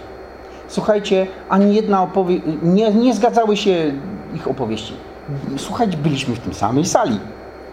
[0.68, 3.92] Słuchajcie, ani jedna opowieść, nie, nie zgadzały się
[4.34, 4.94] ich opowieści.
[5.56, 7.20] Słuchajcie, byliśmy w tym samej sali.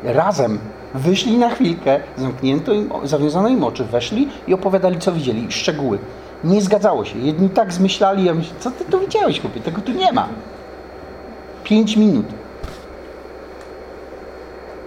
[0.03, 0.59] Razem
[0.93, 5.99] wyszli na chwilkę, zamknięto im, zawiązano im oczy, weszli i opowiadali, co widzieli, szczegóły.
[6.43, 7.19] Nie zgadzało się.
[7.19, 9.59] Jedni tak zmyślali, ja myślę, co ty tu widziałeś, chłopie?
[9.59, 10.27] Tego tu nie ma.
[11.63, 12.25] Pięć minut.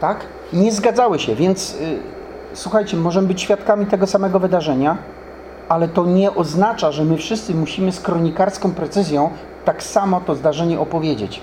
[0.01, 0.27] Tak?
[0.53, 1.99] Nie zgadzały się, więc y,
[2.55, 4.99] słuchajcie, możemy być świadkami tego samego wydarzenia,
[5.69, 9.31] ale to nie oznacza, że my wszyscy musimy z kronikarską precyzją
[9.65, 11.41] tak samo to zdarzenie opowiedzieć.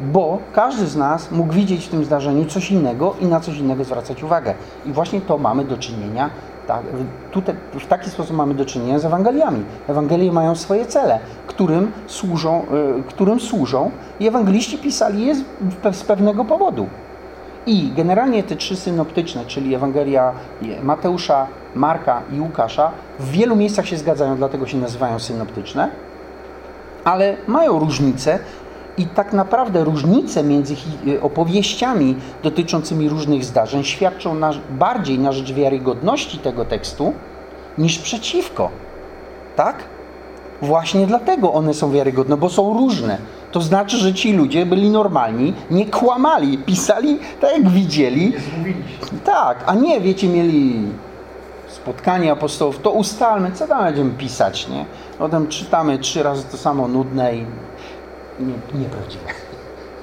[0.00, 3.84] Bo każdy z nas mógł widzieć w tym zdarzeniu coś innego i na coś innego
[3.84, 4.54] zwracać uwagę.
[4.86, 6.30] I właśnie to mamy do czynienia,
[6.66, 6.82] tak,
[7.30, 9.64] tutaj, w taki sposób mamy do czynienia z Ewangeliami.
[9.88, 12.62] Ewangelie mają swoje cele, którym służą,
[12.98, 15.44] y, którym służą i ewangeliści pisali je z,
[15.92, 16.86] z pewnego powodu.
[17.66, 20.32] I generalnie te trzy synoptyczne, czyli Ewangelia
[20.82, 25.90] Mateusza, Marka i Łukasza, w wielu miejscach się zgadzają, dlatego się nazywają synoptyczne,
[27.04, 28.38] ale mają różnice
[28.98, 30.74] i tak naprawdę różnice między
[31.22, 37.12] opowieściami dotyczącymi różnych zdarzeń świadczą na, bardziej na rzecz wiarygodności tego tekstu
[37.78, 38.70] niż przeciwko.
[39.56, 39.76] Tak?
[40.62, 43.18] Właśnie dlatego one są wiarygodne, bo są różne.
[43.54, 48.32] To znaczy, że ci ludzie byli normalni, nie kłamali, pisali tak jak widzieli.
[49.24, 50.88] Tak, a nie, wiecie, mieli
[51.68, 54.84] spotkanie apostołów, to ustalmy, co tam będziemy pisać, nie?
[55.18, 57.46] Potem czytamy trzy razy to samo nudne i
[58.40, 59.24] nie, nieprawdziwe.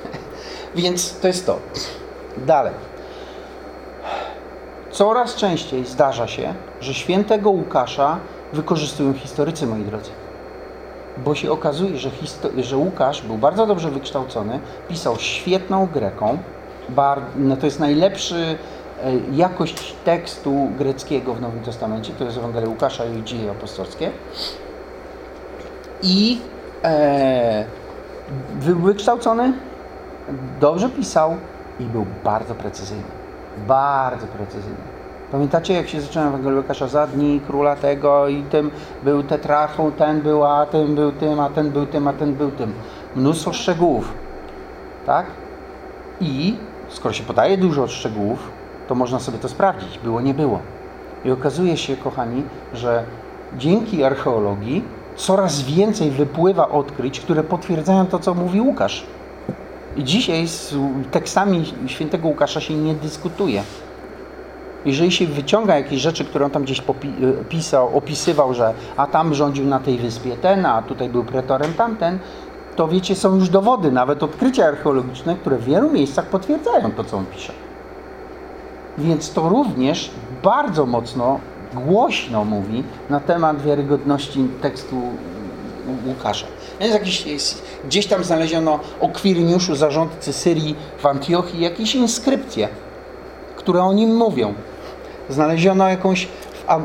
[0.76, 1.60] Więc to jest to.
[2.38, 2.74] Dalej.
[4.92, 8.18] Coraz częściej zdarza się, że świętego Łukasza
[8.54, 10.21] wykorzystują historycy, moi drodzy.
[11.26, 12.10] Bo się okazuje, że,
[12.58, 16.38] że Łukasz był bardzo dobrze wykształcony, pisał świetną greką,
[17.36, 18.58] no to jest najlepszy
[19.04, 24.12] e, jakość tekstu greckiego w Nowym Testamencie, to jest Ewangelia Łukasza i Dzieje Apostolskie.
[26.04, 26.42] I
[26.84, 27.66] e,
[28.60, 29.54] wykształcony,
[30.60, 31.36] dobrze pisał
[31.80, 33.04] i był bardzo precyzyjny.
[33.68, 34.91] Bardzo precyzyjny.
[35.32, 38.72] Pamiętacie, jak się zacząłem Ewangelii Łukasza za dni króla tego i tym
[39.04, 42.52] był tetrarchą, ten był, a ten był tym, a ten był tym, a ten był
[42.52, 42.74] tym.
[43.15, 44.13] Mnóstwo szczegółów.
[45.06, 45.26] Tak?
[46.22, 46.56] I
[46.89, 48.52] skoro się podaje dużo szczegółów,
[48.88, 49.98] to można sobie to sprawdzić.
[49.98, 50.60] Było, nie było.
[51.26, 53.04] I okazuje się, kochani, że
[53.58, 54.84] dzięki archeologii
[55.15, 59.06] coraz więcej wypływa odkryć, które potwierdzają to, co mówi Łukasz.
[59.96, 60.76] I dzisiaj z
[61.12, 63.63] tekstami świętego Łukasza się nie dyskutuje.
[64.86, 66.84] Jeżeli się wyciąga jakieś rzeczy, które on tam gdzieś e,
[67.50, 72.20] pisał, opisywał, że a tam rządził na tej wyspie ten, a tutaj był pretorem tamten,
[72.76, 77.17] to wiecie, są już dowody, nawet odkrycia archeologiczne, które w wielu miejscach potwierdzają to, co
[77.17, 77.54] on pisze.
[78.98, 80.12] Więc to również
[80.44, 81.39] bardzo mocno
[81.74, 85.02] głośno mówi na temat wiarygodności tekstu
[86.06, 86.46] Łukasza.
[86.80, 92.67] Jest jakiś, jest, gdzieś tam znaleziono o Kwiriniuszu, zarządcy Syrii w Antiochii, jakieś inskrypcje,
[93.56, 94.54] które o nim mówią.
[95.30, 96.28] Znaleziono jakąś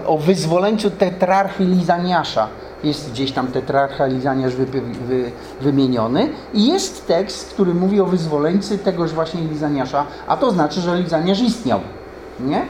[0.07, 2.49] o wyzwoleńcu tetrarchy Lizaniasza.
[2.85, 8.79] Jest gdzieś tam tetrarcha Lizaniasz wy, wy, wymieniony i jest tekst, który mówi o wyzwoleńcy
[8.79, 11.81] tegoż właśnie Lizaniasza, a to znaczy, że Lizaniasz istniał.
[12.40, 12.66] Nie?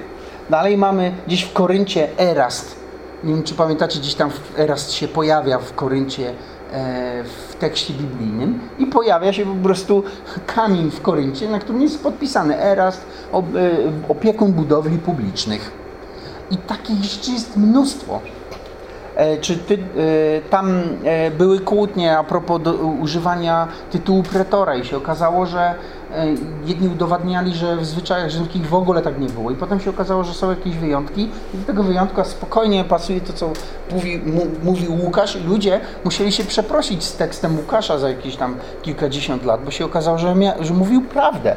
[0.51, 2.77] Dalej mamy gdzieś w Koryncie Erast.
[3.25, 6.35] Nie wiem, czy pamiętacie, gdzieś tam Erast się pojawia w Koryncie
[7.25, 10.03] w tekście biblijnym i pojawia się po prostu
[10.47, 13.39] kamień w Koryncie, na którym jest podpisany Erast, e,
[14.09, 15.71] opiekun budowli publicznych.
[16.51, 18.21] I takich rzeczy jest mnóstwo.
[19.17, 19.79] E, czy ty,
[20.51, 20.83] tam
[21.39, 25.75] były kłótnie a propos do, używania tytułu pretora i się okazało, że
[26.15, 26.27] E,
[26.67, 30.25] jedni udowadniali, że w zwyczajach rzymskich w ogóle tak nie było i potem się okazało,
[30.25, 33.51] że są jakieś wyjątki i do tego wyjątku spokojnie pasuje to, co
[33.93, 34.23] mówi,
[34.63, 39.65] mówił Łukasz i ludzie musieli się przeprosić z tekstem Łukasza za jakieś tam kilkadziesiąt lat,
[39.65, 41.57] bo się okazało, że, że mówił prawdę.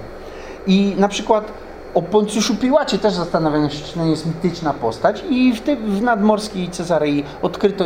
[0.67, 1.51] I na przykład
[1.93, 6.01] o Poncjuszu Piłacie też zastanawiano się, czy to jest mityczna postać i w, ty, w
[6.01, 7.85] nadmorskiej Cezarei odkryto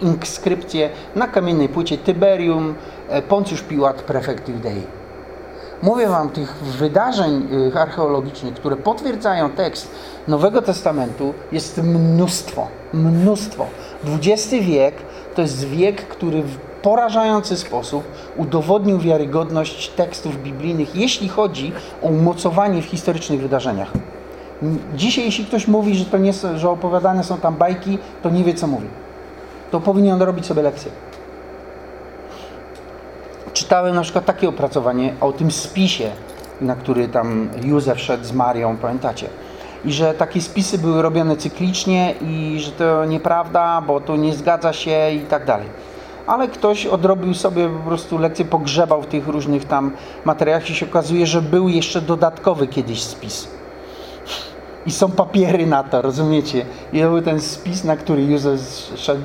[0.00, 2.74] inskrypcję na kamiennej płycie Tiberium
[3.08, 4.82] e, Poncjusz Piłat Prefect Judei.
[5.82, 9.90] Mówię Wam tych wydarzeń y, archeologicznych, które potwierdzają tekst
[10.28, 12.66] Nowego Testamentu, jest mnóstwo.
[12.92, 13.66] Mnóstwo.
[14.04, 14.94] XX wiek
[15.34, 16.42] to jest wiek, który
[16.82, 18.04] porażający sposób
[18.36, 23.90] udowodnił wiarygodność tekstów biblijnych, jeśli chodzi o umocowanie w historycznych wydarzeniach.
[24.96, 28.54] Dzisiaj, jeśli ktoś mówi, że, to nie, że opowiadane są tam bajki, to nie wie,
[28.54, 28.86] co mówi.
[29.70, 30.90] To powinien robić sobie lekcję
[33.60, 36.10] czytałem na przykład takie opracowanie o tym spisie,
[36.60, 39.26] na który tam Józef szedł z Marią, pamiętacie?
[39.84, 44.72] I że takie spisy były robione cyklicznie i że to nieprawda, bo to nie zgadza
[44.72, 45.66] się i tak dalej.
[46.26, 49.92] Ale ktoś odrobił sobie po prostu lekcję, pogrzebał w tych różnych tam
[50.24, 53.48] materiałach i się okazuje, że był jeszcze dodatkowy kiedyś spis.
[54.86, 56.64] I są papiery na to, rozumiecie?
[56.92, 58.60] I to był ten spis, na który Józef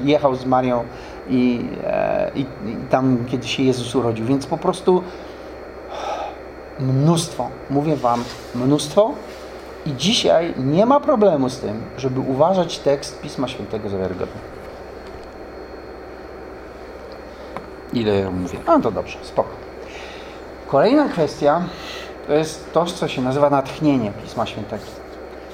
[0.04, 0.84] jechał z Marią
[1.30, 4.26] i, e, i, i tam, kiedy się Jezus urodził.
[4.26, 5.04] Więc po prostu
[6.80, 8.24] mnóstwo, mówię Wam,
[8.56, 9.12] mnóstwo.
[9.86, 14.55] I dzisiaj nie ma problemu z tym, żeby uważać tekst Pisma Świętego za wiarygodny.
[17.96, 18.60] Ile ja mówię?
[18.68, 19.50] No to dobrze, spoko.
[20.68, 21.62] Kolejna kwestia
[22.28, 24.84] to jest to, co się nazywa natchnienie Pisma Świętego.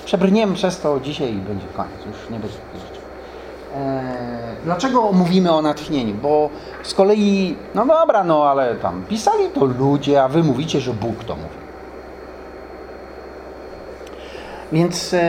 [0.05, 3.01] Przebrniemy przez to dzisiaj i będzie koniec, już nie będzie takich rzeczy.
[3.75, 3.81] Eee,
[4.63, 6.13] dlaczego mówimy o natchnieniu?
[6.13, 6.49] Bo
[6.83, 11.23] z kolei, no dobra, no ale tam pisali to ludzie, a wy mówicie, że Bóg
[11.23, 11.61] to mówi.
[14.71, 15.21] Więc e,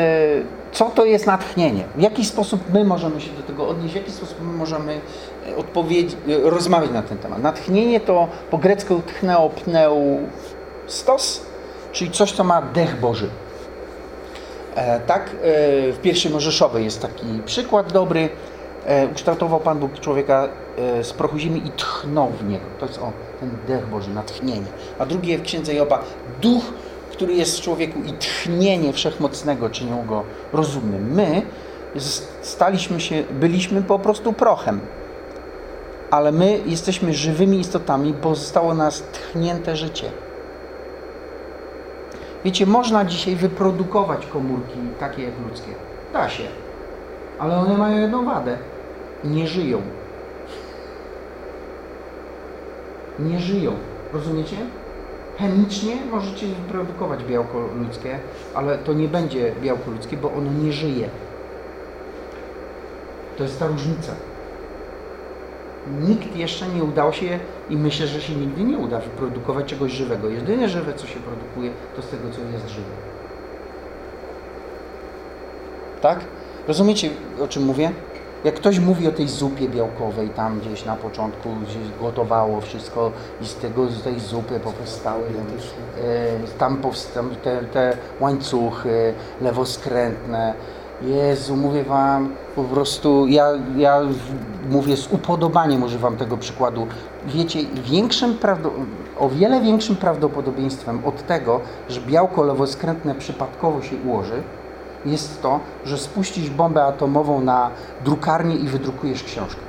[0.73, 1.85] co to jest natchnienie?
[1.97, 3.95] W jaki sposób my możemy się do tego odnieść?
[3.95, 5.01] W jaki sposób my możemy e, e,
[6.43, 7.43] rozmawiać na ten temat?
[7.43, 10.19] Natchnienie to po grecku tchneo pneu
[10.87, 11.47] stos,
[11.93, 13.29] czyli coś, co ma dech Boży.
[14.75, 15.33] E, tak, e,
[15.93, 18.29] w pierwszej Mojżeszowej jest taki przykład dobry.
[18.87, 20.49] E, ukształtował Pan Bóg człowieka
[21.03, 22.65] z prochu ziemi i tchnął w niego.
[22.81, 24.67] To jest o, ten dech Boży, natchnienie.
[24.99, 26.05] A drugie w Księdze Joba,
[26.41, 26.63] duch,
[27.11, 31.13] który jest w człowieku i tchnienie wszechmocnego czynią go rozumnym.
[31.13, 31.43] My
[32.43, 34.81] staliśmy się, byliśmy po prostu prochem.
[36.13, 40.11] Ale my jesteśmy żywymi istotami, bo zostało nas tchnięte życie.
[42.45, 45.73] Wiecie, można dzisiaj wyprodukować komórki takie jak ludzkie.
[46.13, 46.45] Da się.
[47.39, 48.59] Ale one mają jedną wadę.
[49.25, 49.83] Nie żyją.
[53.19, 53.73] Nie żyją.
[54.13, 54.57] Rozumiecie?
[55.39, 58.19] Chemicznie możecie wyprodukować białko ludzkie,
[58.55, 61.09] ale to nie będzie białko ludzkie, bo ono nie żyje.
[63.37, 64.13] To jest ta różnica.
[66.01, 67.39] Nikt jeszcze nie udało się
[67.71, 70.29] i myślę, że się nigdy nie uda wyprodukować czegoś żywego.
[70.29, 72.91] Jedyne żywe, co się produkuje, to z tego, co jest żywe.
[76.01, 76.21] Tak?
[76.69, 77.93] Rozumiecie, o czym mówię?
[78.45, 83.47] Jak ktoś mówi o tej zupie białkowej, tam gdzieś na początku gdzieś gotowało wszystko i
[83.47, 90.55] z, tego, z tej zupy powstały e, tam powstały te, te łańcuchy lewoskrętne,
[91.05, 94.01] Jezu, mówię Wam, po prostu ja, ja
[94.71, 96.87] mówię z upodobaniem, używam tego przykładu.
[97.27, 98.37] Wiecie, większym
[99.19, 104.43] o wiele większym prawdopodobieństwem od tego, że białko lewoskrętne przypadkowo się ułoży,
[105.07, 107.71] jest to, że spuścisz bombę atomową na
[108.05, 109.61] drukarnię i wydrukujesz książkę.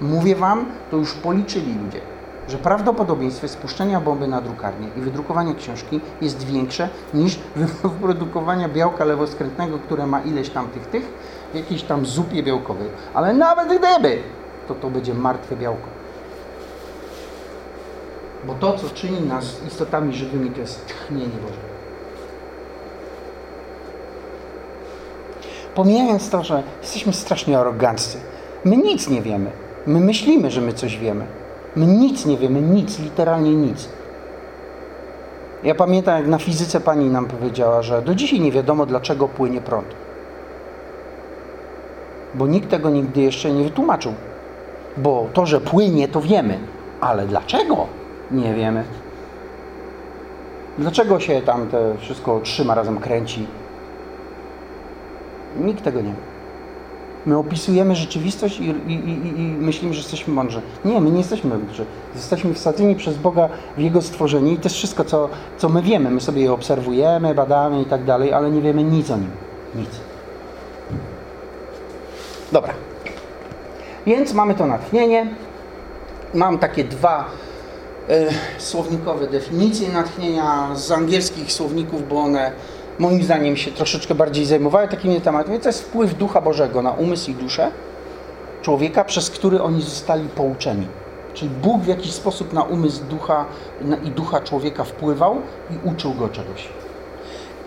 [0.00, 2.13] Mówię Wam, to już policzyli ludzie
[2.48, 7.38] że prawdopodobieństwo spuszczenia bomby na drukarnię i wydrukowania książki jest większe niż
[7.82, 11.04] wyprodukowania białka lewoskrętnego, które ma ileś tam tych tych
[11.52, 12.88] w jakiejś tam zupie białkowej.
[13.14, 14.18] Ale nawet gdyby,
[14.68, 15.88] to to będzie martwe białko.
[18.46, 21.74] Bo to, co czyni nas istotami żywymi, to jest tchnienie Boże.
[25.74, 28.18] Pomijając to, że jesteśmy strasznie aroganccy.
[28.64, 29.50] My nic nie wiemy.
[29.86, 31.26] My myślimy, że my coś wiemy.
[31.76, 33.88] My nic nie wiemy, nic, literalnie nic.
[35.64, 39.60] Ja pamiętam, jak na fizyce pani nam powiedziała, że do dzisiaj nie wiadomo, dlaczego płynie
[39.60, 39.86] prąd.
[42.34, 44.12] Bo nikt tego nigdy jeszcze nie wytłumaczył.
[44.96, 46.58] Bo to, że płynie, to wiemy.
[47.00, 47.86] Ale dlaczego?
[48.30, 48.84] Nie wiemy.
[50.78, 53.46] Dlaczego się tam te wszystko trzyma, razem kręci?
[55.60, 56.33] Nikt tego nie wie.
[57.26, 60.62] My opisujemy rzeczywistość i, i, i, i, myślimy, że jesteśmy mądrzy.
[60.84, 61.84] Nie, my nie jesteśmy mądrzy.
[62.14, 66.10] Jesteśmy wsadzeni przez Boga w Jego stworzenie i to jest wszystko, co, co my wiemy.
[66.10, 69.30] My sobie je obserwujemy, badamy i tak dalej, ale nie wiemy nic o Nim.
[69.74, 69.90] Nic.
[72.52, 72.74] Dobra.
[74.06, 75.26] Więc mamy to natchnienie.
[76.34, 77.24] Mam takie dwa
[78.10, 78.26] y,
[78.58, 82.52] słownikowe definicje natchnienia z angielskich słowników, bo one
[82.98, 85.60] moim zdaniem się troszeczkę bardziej zajmowały takimi tematami.
[85.60, 87.70] To jest wpływ Ducha Bożego na umysł i duszę
[88.62, 90.86] człowieka, przez który oni zostali pouczeni.
[91.34, 93.44] Czyli Bóg w jakiś sposób na umysł ducha
[94.04, 95.36] i ducha człowieka wpływał
[95.70, 96.68] i uczył go czegoś.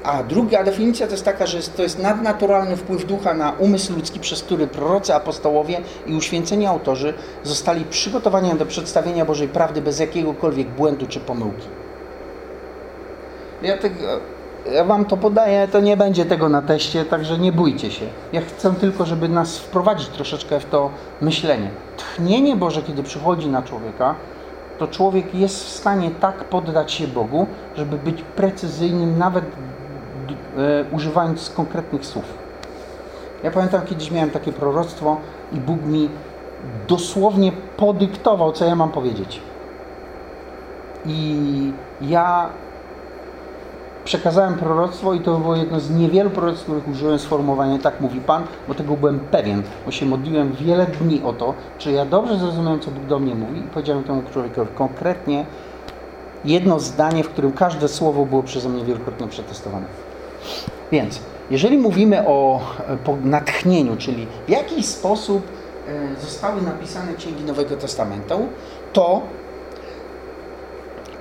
[0.03, 4.19] A druga definicja to jest taka, że to jest nadnaturalny wpływ ducha na umysł ludzki,
[4.19, 7.13] przez który prorocy, apostołowie i uświęceni autorzy
[7.43, 11.67] zostali przygotowani do przedstawienia Bożej prawdy bez jakiegokolwiek błędu czy pomyłki.
[13.61, 14.19] Ja tego,
[14.73, 18.05] ja Wam to podaję, to nie będzie tego na teście, także nie bójcie się.
[18.33, 20.89] Ja chcę tylko, żeby nas wprowadzić troszeczkę w to
[21.21, 21.69] myślenie.
[21.97, 24.15] Tchnienie Boże, kiedy przychodzi na człowieka,
[24.77, 29.49] to człowiek jest w stanie tak poddać się Bogu, żeby być precyzyjnym, nawet e,
[30.91, 32.25] używając konkretnych słów.
[33.43, 35.17] Ja pamiętam, kiedyś miałem takie proroctwo
[35.53, 36.09] i Bóg mi
[36.87, 39.41] dosłownie podyktował, co ja mam powiedzieć.
[41.05, 42.49] I ja
[44.07, 48.43] przekazałem proroctwo i to było jedno z niewielu proroctw, których użyłem sformułowania tak mówi Pan,
[48.67, 52.79] bo tego byłem pewien, bo się modliłem wiele dni o to, czy ja dobrze zrozumiałem,
[52.79, 55.45] co Bóg do mnie mówi i powiedziałem temu człowiekowi konkretnie
[56.45, 59.85] jedno zdanie, w którym każde słowo było przeze mnie wielokrotnie przetestowane.
[60.91, 61.19] Więc,
[61.51, 62.59] jeżeli mówimy o
[63.07, 65.47] e, natchnieniu, czyli w jaki sposób
[65.87, 68.39] e, zostały napisane księgi Nowego Testamentu,
[68.93, 69.21] to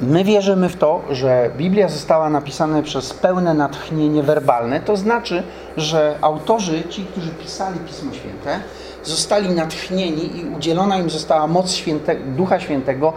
[0.00, 5.42] My wierzymy w to, że Biblia została napisana przez pełne natchnienie werbalne, to znaczy,
[5.76, 8.60] że autorzy, ci, którzy pisali Pismo Święte,
[9.02, 13.12] zostali natchnieni i udzielona im została moc święte, Ducha Świętego,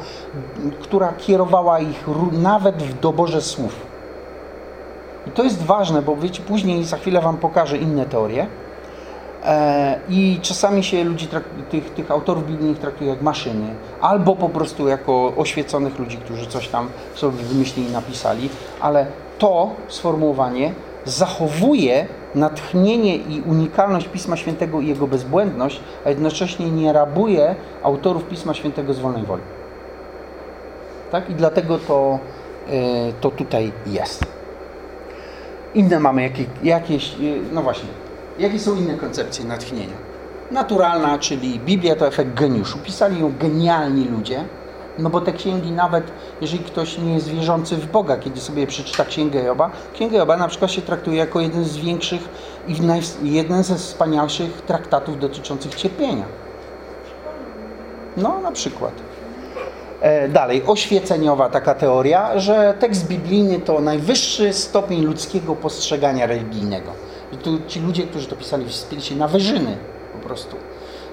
[0.81, 3.75] która kierowała ich nawet w doborze słów.
[5.27, 8.47] I to jest ważne, bo wiecie, później za chwilę Wam pokażę inne teorie.
[9.45, 11.27] E, I czasami się ludzi,
[11.69, 16.67] tych, tych autorów biblijnych traktuje jak maszyny, albo po prostu jako oświeconych ludzi, którzy coś
[16.67, 18.49] tam sobie wymyślili i napisali,
[18.81, 19.05] ale
[19.37, 20.73] to sformułowanie
[21.05, 28.53] zachowuje natchnienie i unikalność Pisma Świętego i jego bezbłędność, a jednocześnie nie rabuje autorów Pisma
[28.53, 29.43] Świętego z wolnej woli.
[31.11, 31.29] Tak?
[31.29, 32.19] I dlatego to,
[32.69, 34.25] e, to tutaj jest.
[35.73, 37.15] Inne mamy jakieś, jakieś
[37.51, 37.89] no właśnie,
[38.39, 39.95] Jakie są inne koncepcje natchnienia?
[40.51, 42.77] Naturalna, czyli Biblia to efekt geniuszu.
[42.77, 44.43] Pisali ją genialni ludzie,
[44.99, 46.03] no bo te księgi nawet,
[46.41, 50.47] jeżeli ktoś nie jest wierzący w Boga, kiedy sobie przeczyta Księgę Joba, Księgę Joba na
[50.47, 52.21] przykład się traktuje jako jeden z większych
[53.23, 56.25] i jeden ze wspanialszych traktatów dotyczących cierpienia.
[58.17, 58.93] No, na przykład.
[60.01, 67.59] E, dalej, oświeceniowa taka teoria, że tekst biblijny to najwyższy stopień ludzkiego postrzegania religijnego tu
[67.67, 69.77] ci ludzie, którzy to pisali, wspięli się na wyżyny
[70.13, 70.55] po prostu.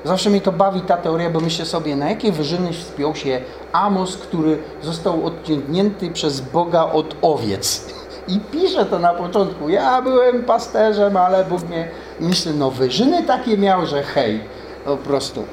[0.04, 3.40] Zawsze mnie to bawi ta teoria, bo myślę sobie, na jakie wyżyny wspiął się
[3.72, 7.94] Amos, który został odciągnięty przez Boga od owiec.
[8.28, 9.68] I pisze to na początku.
[9.68, 11.88] Ja byłem pasterzem, ale Bóg mnie...
[12.20, 14.40] Myślę, no wyżyny takie miał, że hej,
[14.84, 15.44] po prostu.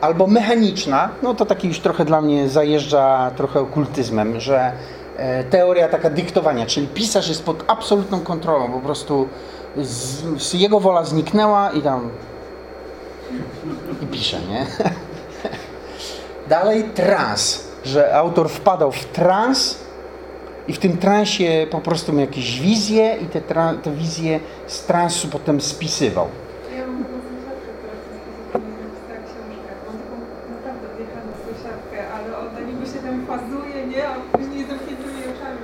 [0.00, 4.72] Albo mechaniczna, no to taki już trochę dla mnie zajeżdża trochę okultyzmem, że
[5.16, 9.28] e, teoria taka dyktowania, czyli pisarz jest pod absolutną kontrolą, po prostu
[9.76, 12.10] z, z jego wola zniknęła i tam
[14.02, 14.66] i pisze, nie?
[16.48, 19.78] Dalej trans, że autor wpadał w trans
[20.68, 23.40] i w tym transie po prostu miał jakieś wizje i te,
[23.82, 26.28] te wizje z transu potem spisywał.
[26.76, 27.94] Ja mam taką sąsiadkę, która
[28.82, 29.72] napisała książkę.
[29.86, 30.14] Mam taką
[30.54, 34.08] naprawdę odjechaną sąsiadkę, ale ona niby się tam fazuje, nie?
[34.08, 35.60] A później zamkniętymi oczami.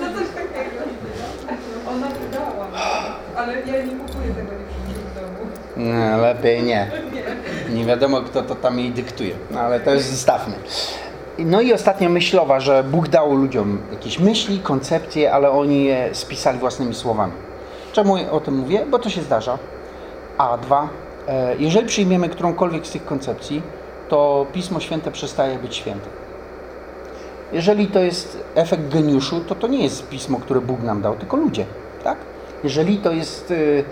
[0.00, 0.80] No coś takiego.
[1.90, 2.66] Ona wydała,
[3.36, 4.52] ale ja nie kupuję tego
[4.88, 5.42] nie w domu.
[6.10, 6.90] No, lepiej nie.
[7.74, 10.54] Nie wiadomo, kto to tam jej dyktuje, no, ale to jest zostawmy.
[11.38, 16.58] No i ostatnia myślowa, że Bóg dał ludziom jakieś myśli, koncepcje, ale oni je spisali
[16.58, 17.32] własnymi słowami.
[17.92, 18.86] Czemu o tym mówię?
[18.90, 19.58] Bo to się zdarza.
[20.38, 20.88] A dwa,
[21.28, 23.62] e, jeżeli przyjmiemy którąkolwiek z tych koncepcji,
[24.08, 26.06] to Pismo Święte przestaje być święte.
[27.52, 31.36] Jeżeli to jest efekt geniuszu, to to nie jest pismo, które Bóg nam dał, tylko
[31.36, 31.66] ludzie.
[32.04, 32.18] Tak?
[32.64, 33.84] Jeżeli to jest y,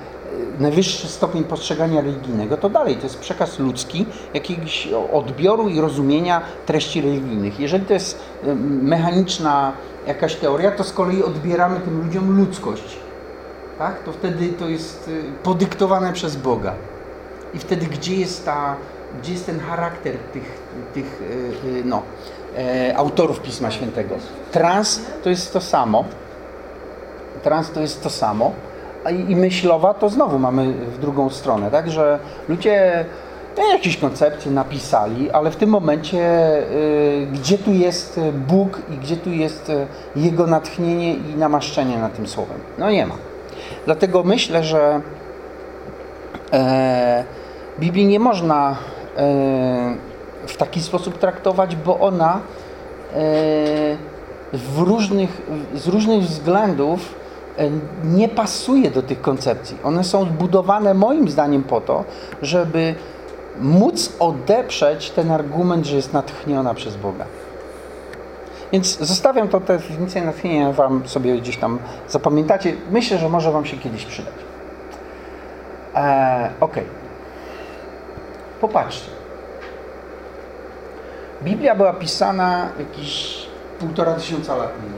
[0.59, 7.01] najwyższy stopień postrzegania religijnego, to dalej to jest przekaz ludzki jakiegoś odbioru i rozumienia treści
[7.01, 7.61] religijnych.
[7.61, 9.72] Jeżeli to jest y, mechaniczna
[10.07, 12.97] jakaś teoria, to z kolei odbieramy tym ludziom ludzkość.
[13.79, 14.03] Tak?
[14.03, 15.11] To wtedy to jest
[15.43, 16.74] podyktowane przez Boga.
[17.55, 18.76] I wtedy gdzie jest ta,
[19.20, 20.62] gdzie jest ten charakter tych,
[20.95, 21.22] tych
[21.85, 22.03] no,
[22.57, 24.14] e, autorów Pisma Świętego?
[24.53, 26.05] Trans to jest to samo.
[27.43, 28.53] Trans to jest to samo.
[29.11, 33.04] I myślowa to znowu mamy w drugą stronę, tak, że ludzie
[33.72, 36.18] jakieś koncepcje napisali, ale w tym momencie
[36.70, 39.72] y, gdzie tu jest Bóg i gdzie tu jest
[40.16, 42.59] Jego natchnienie i namaszczenie na tym słowem?
[42.78, 43.14] No nie ma.
[43.84, 45.00] Dlatego myślę, że
[46.52, 47.24] e,
[47.80, 48.76] Biblii nie można e,
[50.46, 53.18] w taki sposób traktować, bo ona e,
[54.52, 55.42] w różnych,
[55.74, 57.14] z różnych względów
[58.04, 59.76] nie pasuje do tych koncepcji.
[59.84, 62.04] One są zbudowane moim zdaniem po to,
[62.42, 62.94] żeby
[63.61, 67.24] móc odeprzeć ten argument, że jest natchniona przez Boga.
[68.72, 71.78] Więc zostawiam to definicję natchnienia, Wam sobie gdzieś tam
[72.09, 72.72] zapamiętacie.
[72.90, 74.34] Myślę, że może Wam się kiedyś przydać.
[75.94, 76.74] Eee, ok.
[78.61, 79.11] Popatrzcie.
[81.42, 83.38] Biblia była pisana jakieś
[83.78, 84.97] półtora tysiąca lat więcej.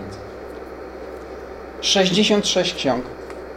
[1.81, 3.05] 66 ksiąg,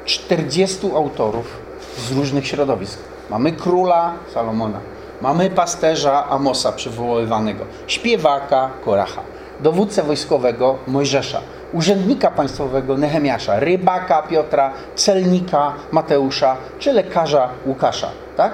[0.05, 1.57] 40 autorów
[1.97, 2.99] z różnych środowisk.
[3.29, 4.79] Mamy króla Salomona,
[5.21, 9.21] mamy pasterza Amosa przywoływanego, śpiewaka Koracha,
[9.59, 11.41] dowódcę wojskowego Mojżesza,
[11.73, 18.53] urzędnika państwowego Nehemiasza, rybaka Piotra, celnika Mateusza, czy lekarza Łukasza, tak?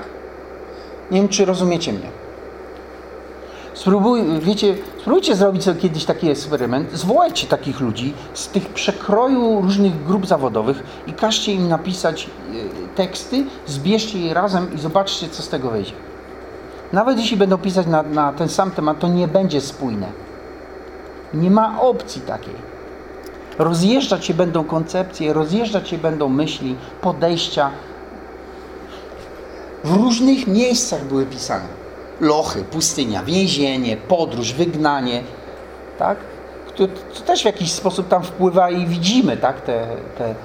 [1.11, 2.09] Nie wiem, czy rozumiecie mnie.
[3.74, 4.76] Spróbuj, wiecie,
[5.10, 6.91] spróbujcie zrobić sobie kiedyś taki eksperyment.
[6.93, 13.45] Zwołajcie takich ludzi z tych przekroju różnych grup zawodowych i każcie im napisać e, teksty,
[13.68, 15.93] zbierzcie je razem i zobaczcie, co z tego wyjdzie.
[16.93, 20.07] Nawet jeśli będą pisać na, na ten sam temat, to nie będzie spójne.
[21.34, 22.55] Nie ma opcji takiej.
[23.60, 27.72] Rozjeżdżać się będą koncepcje, rozjeżdżać się będą myśli, podejścia.
[29.84, 31.78] W różnych miejscach były pisane.
[32.20, 35.24] Lochy, pustynia, więzienie, podróż, wygnanie.
[35.99, 36.17] Tak?
[36.76, 39.61] To, to też w jakiś sposób tam wpływa i widzimy tak?
[39.61, 40.36] te, te,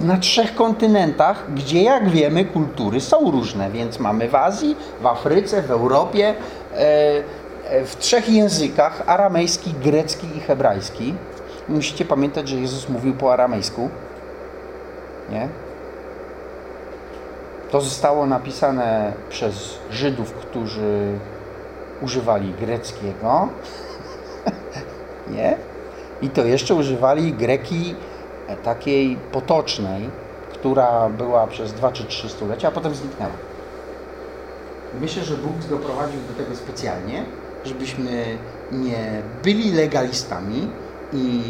[0.00, 5.62] na trzech kontynentach, gdzie jak wiemy kultury są różne, więc mamy w Azji, w Afryce,
[5.62, 6.34] w Europie,
[6.74, 6.76] e,
[7.70, 11.14] e, w trzech językach, aramejski, grecki i hebrajski.
[11.68, 13.88] Musicie pamiętać, że Jezus mówił po aramejsku.
[15.30, 15.48] Nie?
[17.72, 21.18] To zostało napisane przez Żydów, którzy
[22.02, 23.48] używali greckiego.
[25.34, 25.56] Nie?
[26.22, 27.94] I to jeszcze używali greki
[28.64, 30.10] takiej potocznej,
[30.52, 33.32] która była przez dwa czy trzy stulecia, a potem zniknęła.
[35.00, 37.24] Myślę, że Bóg doprowadził do tego specjalnie,
[37.64, 38.38] żebyśmy
[38.72, 40.70] nie byli legalistami
[41.12, 41.42] i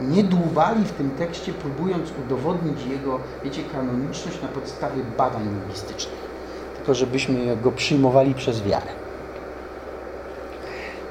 [0.00, 6.18] nie dłubali w tym tekście, próbując udowodnić jego, wiecie, kanoniczność na podstawie badań lingwistycznych,
[6.76, 8.86] tylko żebyśmy go przyjmowali przez wiarę.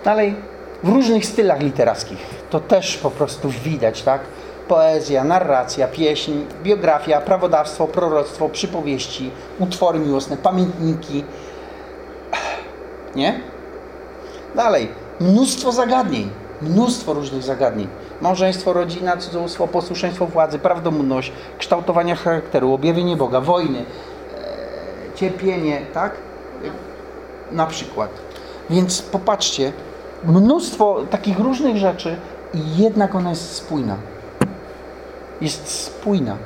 [0.03, 0.35] Dalej,
[0.83, 4.21] w różnych stylach literackich to też po prostu widać, tak?
[4.67, 6.31] poezja, narracja, pieśń,
[6.63, 11.23] biografia, prawodawstwo, proroctwo, przypowieści, utwory miłosne, pamiętniki.
[13.15, 13.39] Nie?
[14.55, 14.89] Dalej,
[15.19, 16.29] mnóstwo zagadnień,
[16.69, 17.87] mnóstwo różnych zagadnień.
[18.21, 23.83] Małżeństwo, rodzina, cudzołóstwo, posłuszeństwo władzy, prawdomówność, kształtowania charakteru, objawienie Boga, wojny, e,
[25.15, 26.11] cierpienie, tak?
[27.51, 28.09] Na przykład.
[28.69, 29.73] Więc popatrzcie,
[30.23, 32.15] mnóstwo takich różnych rzeczy
[32.53, 33.97] i jednak ona jest spójna
[35.41, 36.37] jest spójna.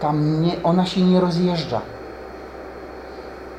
[0.00, 1.80] Tam nie, ona się nie rozjeżdża.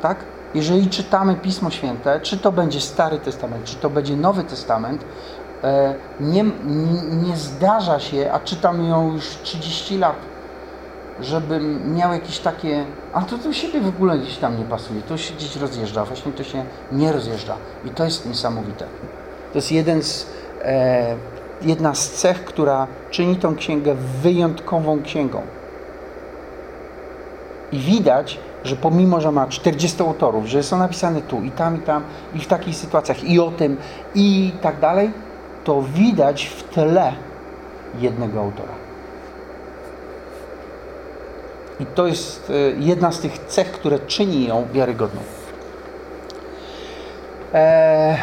[0.02, 0.18] Tak?
[0.54, 5.06] Jeżeli czytamy Pismo Święte, czy to będzie Stary Testament, czy to będzie Nowy Testament,
[5.64, 6.44] e, nie,
[7.28, 10.16] nie zdarza się, a czytam ją już 30 lat,
[11.22, 15.18] żebym miał jakieś takie, a to do siebie w ogóle gdzieś tam nie pasuje, to
[15.18, 18.86] się gdzieś rozjeżdża, właśnie to się nie rozjeżdża i to jest niesamowite.
[19.52, 20.28] To jest jeden z
[20.62, 21.16] e,
[21.62, 25.42] jedna z cech, która czyni tą księgę wyjątkową księgą.
[27.72, 31.80] I widać, że pomimo, że ma 40 autorów, że są napisane tu i tam i
[31.80, 32.04] tam
[32.36, 33.78] i w takich sytuacjach i o tym
[34.16, 35.12] i tak dalej,
[35.64, 37.14] to widać w tle
[38.00, 38.74] jednego autora.
[41.80, 45.22] I to jest e, jedna z tych cech, które czyni ją wiarygodną.
[47.54, 48.18] Eee...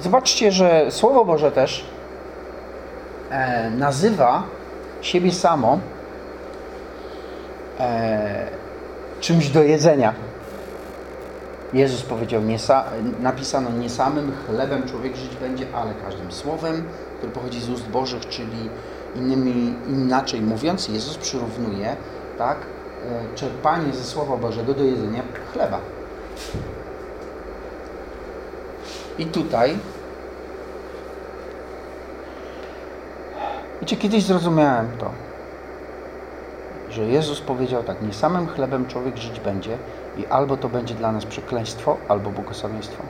[0.00, 1.84] Zobaczcie, że Słowo Boże też
[3.30, 4.42] e, nazywa
[5.00, 5.78] siebie samo
[7.80, 8.46] e,
[9.26, 10.14] czymś do jedzenia.
[11.72, 12.58] Jezus powiedział, nie
[13.20, 16.84] napisano nie samym chlebem człowiek żyć będzie, ale każdym słowem,
[17.16, 18.70] które pochodzi z ust Bożych, czyli
[19.16, 21.96] innymi, inaczej mówiąc, Jezus przyrównuje
[22.38, 25.22] tak, e, czerpanie ze Słowa Bożego do jedzenia
[25.52, 25.80] chleba.
[29.18, 29.78] I tutaj
[33.80, 35.25] Wiecie, kiedyś zrozumiałem to,
[36.96, 39.78] że Jezus powiedział tak, nie samym chlebem człowiek żyć będzie
[40.18, 43.02] i albo to będzie dla nas przekleństwo, albo błogosławieństwo.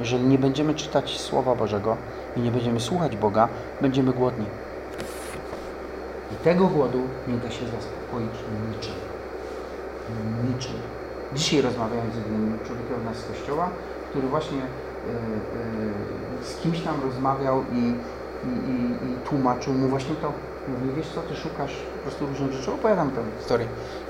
[0.00, 1.96] Jeżeli nie będziemy czytać Słowa Bożego
[2.36, 3.48] i nie będziemy słuchać Boga,
[3.80, 4.46] będziemy głodni.
[6.32, 8.34] I tego głodu nie da się zaspokoić
[8.70, 8.94] niczym.
[10.48, 10.74] Niczym.
[11.34, 13.68] Dzisiaj rozmawiałem z jednym człowiekiem u nas z kościoła,
[14.10, 14.60] który właśnie
[15.04, 17.94] Y, y, z kimś tam rozmawiał i,
[18.48, 20.32] i, i, i tłumaczył mu właśnie to.
[20.68, 22.72] Mówi, wiesz co, ty szukasz prostu różnych rzeczy.
[22.72, 23.66] Opowiadam tę historię.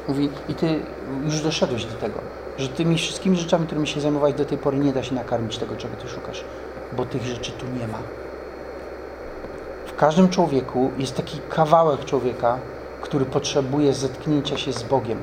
[0.09, 0.81] Mówi, i ty
[1.25, 2.21] już doszedłeś do tego,
[2.59, 5.77] że tymi wszystkimi rzeczami, którymi się zajmowałeś do tej pory, nie da się nakarmić tego,
[5.77, 6.45] czego ty szukasz,
[6.93, 7.99] bo tych rzeczy tu nie ma.
[9.87, 12.59] W każdym człowieku jest taki kawałek człowieka,
[13.03, 15.19] który potrzebuje zetknięcia się z Bogiem.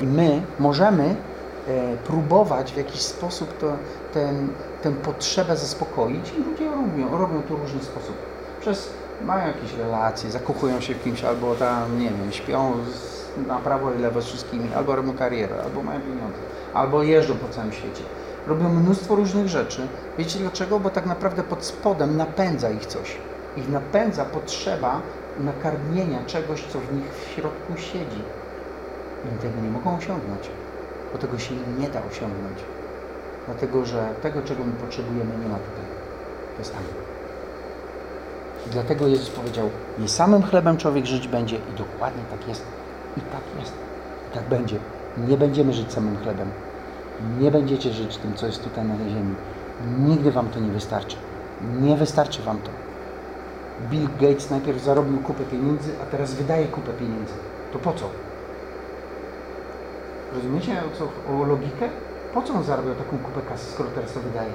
[0.00, 3.66] I my możemy e, próbować w jakiś sposób to,
[4.14, 4.48] ten,
[4.82, 8.14] tę potrzebę zaspokoić i ludzie robią, robią to w różny sposób.
[8.60, 8.90] Przez
[9.24, 13.92] mają jakieś relacje, zakochują się w kimś, albo tam, nie wiem, śpią z, na prawo
[13.92, 16.38] i lewo z wszystkimi, albo robią karierę, albo mają pieniądze,
[16.74, 18.02] albo jeżdżą po całym świecie.
[18.46, 19.88] Robią mnóstwo różnych rzeczy.
[20.18, 20.80] Wiecie dlaczego?
[20.80, 23.16] Bo tak naprawdę pod spodem napędza ich coś.
[23.56, 25.00] Ich napędza potrzeba
[25.40, 28.22] nakarmienia czegoś, co w nich w środku siedzi.
[29.24, 30.50] I tego nie mogą osiągnąć,
[31.12, 32.58] bo tego się im nie da osiągnąć.
[33.46, 35.84] Dlatego, że tego, czego my potrzebujemy, nie ma tutaj.
[36.54, 37.07] To jest tam.
[38.66, 42.64] I dlatego Jezus powiedział, nie samym chlebem człowiek żyć będzie i dokładnie tak jest.
[43.16, 43.72] I tak jest.
[44.30, 44.76] I tak będzie.
[45.28, 46.50] Nie będziemy żyć samym chlebem.
[47.40, 49.34] Nie będziecie żyć tym, co jest tutaj na tej ziemi.
[49.98, 51.16] Nigdy wam to nie wystarczy.
[51.80, 52.70] Nie wystarczy wam to.
[53.90, 57.34] Bill Gates najpierw zarobił kupę pieniędzy, a teraz wydaje kupę pieniędzy.
[57.72, 58.08] To po co?
[60.34, 61.88] Rozumiecie o, co, o logikę?
[62.34, 64.52] Po co on zarabiał taką kupę kasy, skoro teraz to wydaje?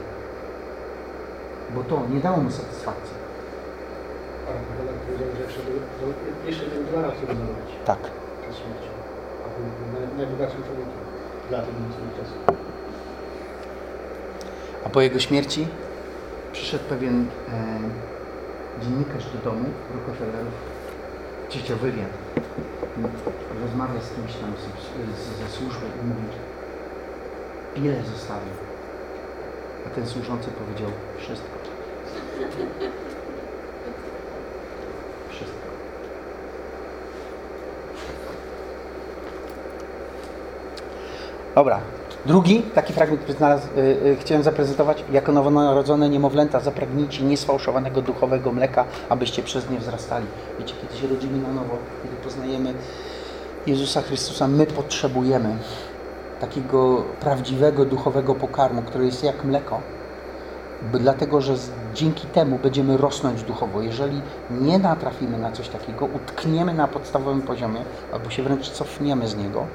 [1.75, 3.15] Bo to nie dało mu satysfakcji.
[4.47, 7.99] Ale Bogdan powiedział, że jeszcze, do- jeszcze ten dolara chce zarobić Tak.
[8.41, 8.91] przed śmiercią.
[9.43, 10.99] A był naj- najbogatszym człowiekiem
[11.49, 12.37] dla swoich czasów.
[14.85, 15.67] A po jego śmierci
[16.51, 19.65] przyszedł pewien e, dziennikarz do domu
[19.95, 20.53] Rockefellerów,
[21.49, 22.09] ciocio wywiad.
[23.63, 24.63] Rozmawia z kimś tam z,
[25.19, 26.27] z, ze służby i mówi,
[27.75, 28.53] ile zostawił.
[29.87, 30.89] A ten służący powiedział.
[31.17, 31.49] Wszystko.
[41.55, 41.79] Dobra.
[42.25, 45.03] Drugi taki fragment, który znalazł, y, y, chciałem zaprezentować.
[45.11, 50.25] Jako nowonarodzone niemowlęta zapragnijcie niesfałszowanego duchowego mleka, abyście przez nie wzrastali.
[50.59, 52.73] Wiecie, kiedy się rodzimy na nowo, kiedy poznajemy
[53.67, 55.57] Jezusa Chrystusa, my potrzebujemy
[56.41, 59.79] takiego prawdziwego duchowego pokarmu, który jest jak mleko.
[60.93, 61.53] Dlatego, że
[61.93, 63.81] dzięki temu będziemy rosnąć duchowo.
[63.81, 67.81] Jeżeli nie natrafimy na coś takiego, utkniemy na podstawowym poziomie,
[68.13, 69.67] albo się wręcz cofniemy z niego,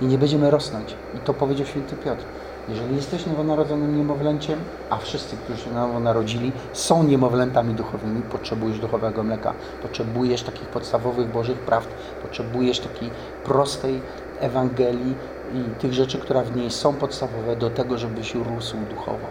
[0.00, 0.96] i nie będziemy rosnąć.
[1.14, 2.24] I to powiedział święty Piotr.
[2.68, 4.58] Jeżeli jesteś nowonarodzonym niemowlęciem,
[4.90, 11.32] a wszyscy, którzy się nowo narodzili, są niemowlętami duchowymi, potrzebujesz duchowego mleka, potrzebujesz takich podstawowych
[11.32, 11.88] Bożych prawd,
[12.22, 13.10] potrzebujesz takiej
[13.44, 14.00] prostej
[14.40, 15.14] Ewangelii
[15.54, 19.26] i tych rzeczy, które w niej są podstawowe do tego, żebyś rósł duchowo.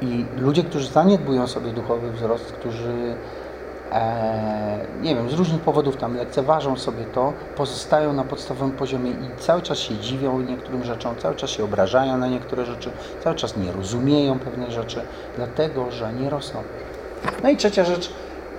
[0.00, 3.16] I ludzie, którzy zaniedbują sobie duchowy wzrost, którzy
[5.02, 9.62] nie wiem, z różnych powodów tam lekceważą sobie to, pozostają na podstawowym poziomie i cały
[9.62, 12.90] czas się dziwią niektórym rzeczom, cały czas się obrażają na niektóre rzeczy,
[13.24, 15.00] cały czas nie rozumieją pewnych rzeczy,
[15.36, 16.62] dlatego że nie rosną.
[17.42, 18.10] No i trzecia rzecz,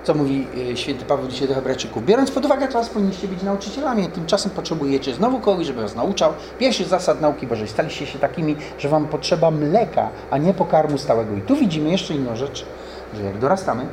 [0.04, 2.04] co mówi e, święty Paweł dzisiaj do Hebrajczyków.
[2.04, 6.32] Biorąc pod uwagę was powinniście być nauczycielami, tymczasem potrzebujecie znowu kogoś, żeby was nauczał.
[6.58, 7.68] Pierwszy zasad nauki Bożej.
[7.68, 11.34] Staliście się takimi, że wam potrzeba mleka, a nie pokarmu stałego.
[11.34, 12.66] I tu widzimy jeszcze inną rzecz,
[13.14, 13.86] że jak dorastamy,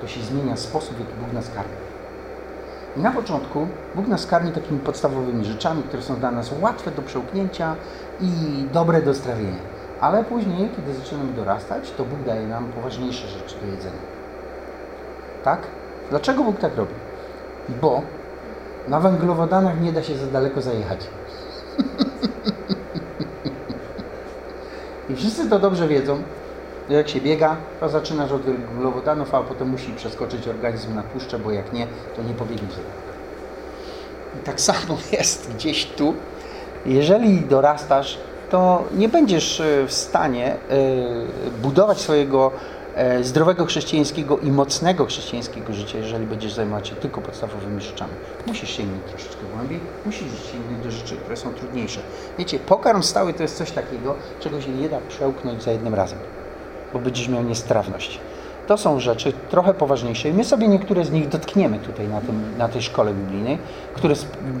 [0.00, 1.72] to się zmienia sposób, w jaki Bóg nas karmi.
[2.96, 7.02] I na początku Bóg nas karmi takimi podstawowymi rzeczami, które są dla nas łatwe do
[7.02, 7.76] przełknięcia
[8.20, 8.30] i
[8.72, 9.58] dobre do strawienia.
[10.00, 14.00] Ale później, kiedy zaczynamy dorastać, to Bóg daje nam poważniejsze rzeczy do jedzenia.
[15.44, 15.60] Tak?
[16.10, 16.94] Dlaczego Bóg tak robi?
[17.80, 18.02] Bo
[18.88, 21.06] na węglowodanach nie da się za daleko zajechać.
[25.10, 26.22] I wszyscy to dobrze wiedzą,
[26.94, 31.50] jak się biega, to zaczynasz od węglowodanów, a potem musi przeskoczyć organizm na tłuszcze, bo
[31.50, 31.86] jak nie,
[32.16, 32.74] to nie pobiegniesz
[34.44, 36.14] tak samo jest gdzieś tu.
[36.86, 38.18] Jeżeli dorastasz,
[38.50, 40.56] to nie będziesz e, w stanie e,
[41.62, 42.50] budować swojego
[42.94, 48.12] e, zdrowego chrześcijańskiego i mocnego chrześcijańskiego życia, jeżeli będziesz zajmować się tylko podstawowymi rzeczami.
[48.46, 52.00] Musisz sięgnąć troszeczkę głębiej, musisz sięgnąć do rzeczy, które są trudniejsze.
[52.38, 56.18] Wiecie, pokarm stały to jest coś takiego, czego się nie da przełknąć za jednym razem,
[56.92, 58.20] bo będziesz miał niestrawność.
[58.66, 62.58] To są rzeczy trochę poważniejsze i my sobie niektóre z nich dotkniemy tutaj na, tym,
[62.58, 63.58] na tej szkole biblijnej,
[63.94, 64.14] które,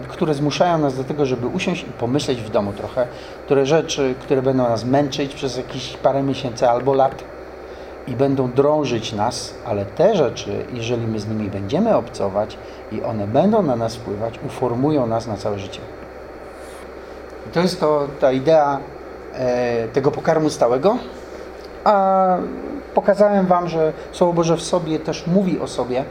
[0.08, 3.06] które zmuszają nas do tego, żeby usiąść i pomyśleć w domu trochę,
[3.44, 7.24] które rzeczy, które będą nas męczyć przez jakieś parę miesięcy albo lat
[8.08, 12.56] i będą drążyć nas, ale te rzeczy, jeżeli my z nimi będziemy obcować
[12.92, 15.80] i one będą na nas wpływać, uformują nas na całe życie.
[17.46, 18.78] I to jest to, ta idea
[19.34, 20.96] e, tego pokarmu stałego,
[21.90, 22.38] a
[22.94, 26.04] pokazałem Wam, że Słowo Boże w sobie też mówi o sobie,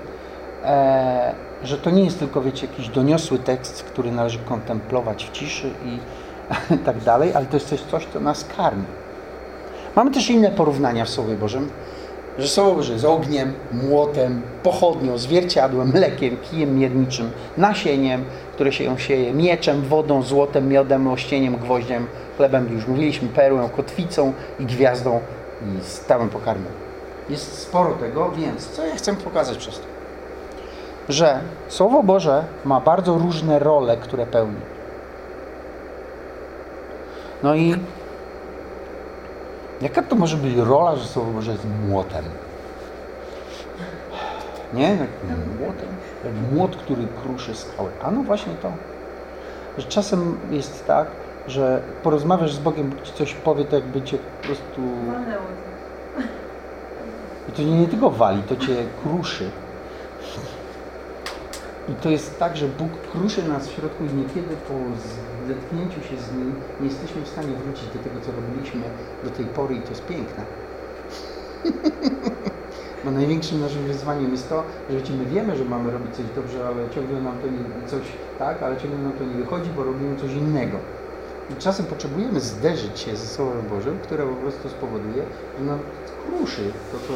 [0.65, 5.71] e, że to nie jest tylko, wiecie, jakiś doniosły tekst, który należy kontemplować w ciszy
[5.85, 5.99] i
[6.85, 8.83] tak dalej, ale to jest coś, coś, co nas karmi.
[9.95, 11.69] Mamy też inne porównania w Słowie Bożym,
[12.39, 18.97] że Słowo Boże jest ogniem, młotem, pochodnią, zwierciadłem, mlekiem, kijem mierniczym, nasieniem, które się ją
[18.97, 22.07] sieje, mieczem, wodą, złotem, miodem, ościeniem, gwoździem,
[22.37, 25.19] chlebem, już mówiliśmy, perłą, kotwicą i gwiazdą
[25.61, 26.71] i stałym pokarmem.
[27.29, 29.85] Jest sporo tego, więc co ja chcę pokazać przez to?
[31.09, 34.61] Że Słowo Boże ma bardzo różne role, które pełni.
[37.43, 37.75] No i
[39.81, 42.25] jaka to może być rola, że Słowo Boże jest młotem?
[44.73, 44.89] Nie?
[44.89, 45.09] Jak
[45.59, 45.89] młotem,
[46.25, 47.89] jak młot, który kruszy skały.
[48.03, 48.71] A no właśnie to.
[49.77, 51.07] Że czasem jest tak,
[51.49, 54.81] że porozmawiasz z Bogiem, Bóg ci coś powie, to jakby cię po prostu...
[57.49, 59.49] I to nie, nie tylko wali, to cię kruszy.
[61.89, 64.73] I to jest tak, że Bóg kruszy nas w środku i niekiedy po
[65.47, 68.81] zetknięciu się z Nim nie jesteśmy w stanie wrócić do tego, co robiliśmy
[69.23, 70.43] do tej pory i to jest piękne.
[73.05, 76.67] Bo największym naszym wyzwaniem jest to, że wiecie, my wiemy, że mamy robić coś dobrze,
[76.67, 78.01] ale ciągle nam to nie, coś,
[78.39, 80.77] tak, ale ciągle nam to nie wychodzi, bo robimy coś innego.
[81.57, 85.23] Czasem potrzebujemy zderzyć się ze Słowem Bożym, które po prostu spowoduje,
[85.59, 85.79] że nam
[86.27, 87.13] kruszy to, co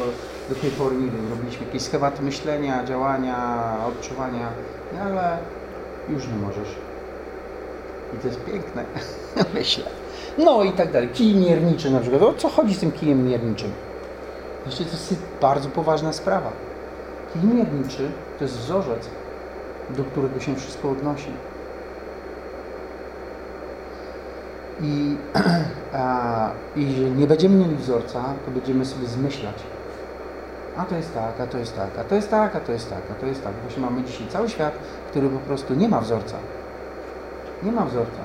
[0.54, 4.48] do tej pory, nie wiem, robiliśmy jakieś schematy myślenia, działania, odczuwania,
[4.92, 5.38] no ale
[6.08, 6.68] już nie możesz.
[8.14, 8.84] I to jest piękne,
[9.54, 9.84] myślę.
[10.38, 11.08] No i tak dalej.
[11.08, 12.22] Kij mierniczy na przykład.
[12.22, 13.70] O co chodzi z tym kijem mierniczym?
[14.64, 16.52] Właściwie to jest bardzo poważna sprawa.
[17.32, 19.08] Kij mierniczy to jest wzorzec,
[19.90, 21.30] do którego się wszystko odnosi.
[24.80, 25.16] I,
[25.92, 26.84] a, I
[27.16, 29.54] nie będziemy mieli wzorca, to będziemy sobie zmyślać.
[30.76, 32.90] A to jest tak, a to jest tak, a to jest tak, a to jest
[32.90, 33.52] tak, a to jest tak.
[33.62, 34.72] Właśnie mamy dzisiaj cały świat,
[35.10, 36.36] który po prostu nie ma wzorca.
[37.62, 38.20] Nie ma wzorca.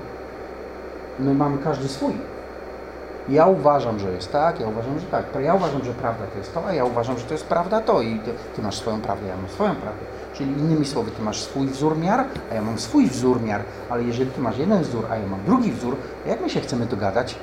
[1.20, 2.14] My mamy każdy swój.
[3.30, 5.26] Ja uważam, że jest tak, ja uważam, że tak.
[5.42, 8.02] Ja uważam, że prawda to jest to, a ja uważam, że to jest prawda to
[8.02, 10.06] i ty, ty masz swoją prawdę, ja mam swoją prawdę.
[10.40, 14.04] Czyli innymi słowy, ty masz swój wzór miar, a ja mam swój wzór miar, ale
[14.04, 17.36] jeżeli ty masz jeden wzór, a ja mam drugi wzór, jak my się chcemy dogadać?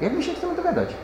[0.00, 0.94] Jak my się chcemy dogadać?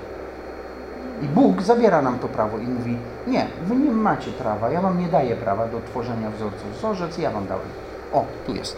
[1.22, 4.98] I Bóg zabiera nam to prawo i mówi, nie, wy nie macie prawa, ja wam
[4.98, 6.78] nie daję prawa do tworzenia wzorców.
[6.78, 7.68] Wzorzec ja wam dałem.
[8.12, 8.76] O, tu jest.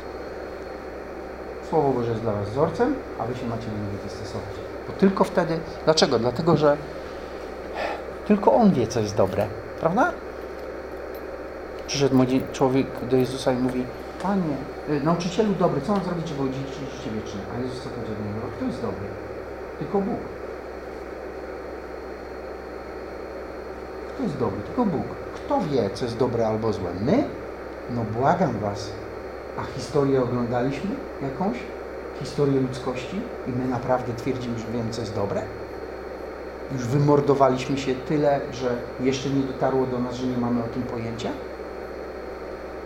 [1.70, 4.54] Słowo Boże jest dla was wzorcem, a wy się macie na niego dostosować.
[4.86, 6.18] Bo tylko wtedy, dlaczego?
[6.18, 6.76] Dlatego, że
[8.26, 9.46] tylko On wie, co jest dobre.
[9.80, 10.12] Prawda?
[11.92, 13.84] Przyszedł młodzi człowiek do Jezusa i mówi,
[14.22, 14.56] Panie,
[14.88, 17.40] y, nauczycielu dobry, co mam zrobić, żeby udzielić życie wieczne?
[17.56, 19.06] A Jezus powiedział do niego, kto jest dobry?
[19.78, 20.20] Tylko Bóg.
[24.08, 24.60] Kto jest dobry?
[24.62, 25.06] Tylko Bóg.
[25.34, 26.90] Kto wie, co jest dobre albo złe?
[27.00, 27.24] My?
[27.90, 28.92] No błagam Was.
[29.58, 30.90] A historię oglądaliśmy
[31.22, 31.56] jakąś?
[32.20, 33.20] Historię ludzkości?
[33.46, 35.42] I my naprawdę twierdzimy, że wiemy, co jest dobre?
[36.72, 40.82] Już wymordowaliśmy się tyle, że jeszcze nie dotarło do nas, że nie mamy o tym
[40.82, 41.30] pojęcia?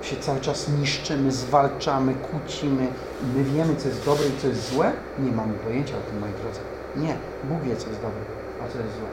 [0.07, 2.87] Się cały czas niszczymy, zwalczamy, kłócimy.
[3.35, 4.93] My wiemy, co jest dobre i co jest złe?
[5.19, 6.61] Nie mamy pojęcia o tym, moi drodzy.
[6.97, 7.17] Nie.
[7.45, 8.21] Bóg wie, co jest dobre,
[8.65, 9.09] a co jest złe.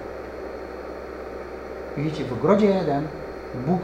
[1.98, 3.08] I wiecie, w ogrodzie jeden
[3.68, 3.82] Bóg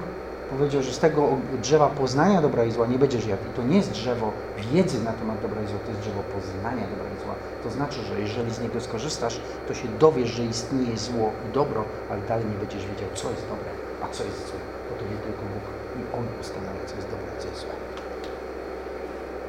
[0.50, 1.30] powiedział, że z tego
[1.62, 3.44] drzewa poznania dobra i zła nie będziesz jadł.
[3.54, 4.32] I to nie jest drzewo
[4.74, 7.36] wiedzy na temat dobra i zła, to jest drzewo poznania dobra i zła.
[7.64, 11.84] To znaczy, że jeżeli z niego skorzystasz, to się dowiesz, że istnieje zło i dobro,
[12.12, 13.70] ale dalej nie będziesz wiedział, co jest dobre,
[14.04, 14.60] a co jest złe.
[14.90, 15.79] Bo to wie tylko Bóg
[16.20, 17.70] On ustanawia, co jest dobre, co jest złe.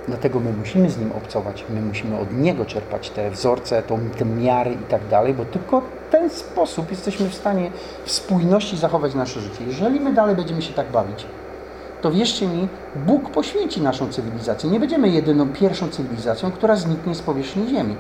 [0.09, 4.25] Dlatego my musimy z Nim obcować, my musimy od Niego czerpać te wzorce, tą, te
[4.25, 7.71] miary i tak dalej, bo tylko w ten sposób jesteśmy w stanie
[8.05, 9.65] w spójności zachować nasze życie.
[9.67, 11.27] Jeżeli my dalej będziemy się tak bawić,
[12.01, 14.71] to wierzcie mi, Bóg poświęci naszą cywilizację.
[14.71, 17.97] Nie będziemy jedyną, pierwszą cywilizacją, która zniknie z powierzchni Ziemi.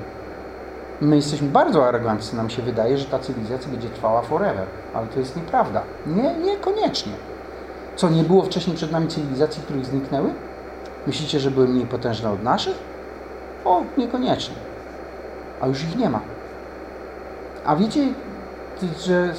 [1.00, 5.18] My jesteśmy bardzo aroganccy, nam się wydaje, że ta cywilizacja będzie trwała forever, ale to
[5.18, 5.82] jest nieprawda.
[6.06, 7.12] Nie, niekoniecznie.
[8.00, 10.30] Co, nie było wcześniej przed nami cywilizacji, których zniknęły?
[11.06, 12.74] Myślicie, że były mniej potężne od naszych?
[13.64, 14.54] O, niekoniecznie.
[15.60, 16.20] A już ich nie ma.
[17.64, 18.08] A wiecie,
[19.04, 19.34] że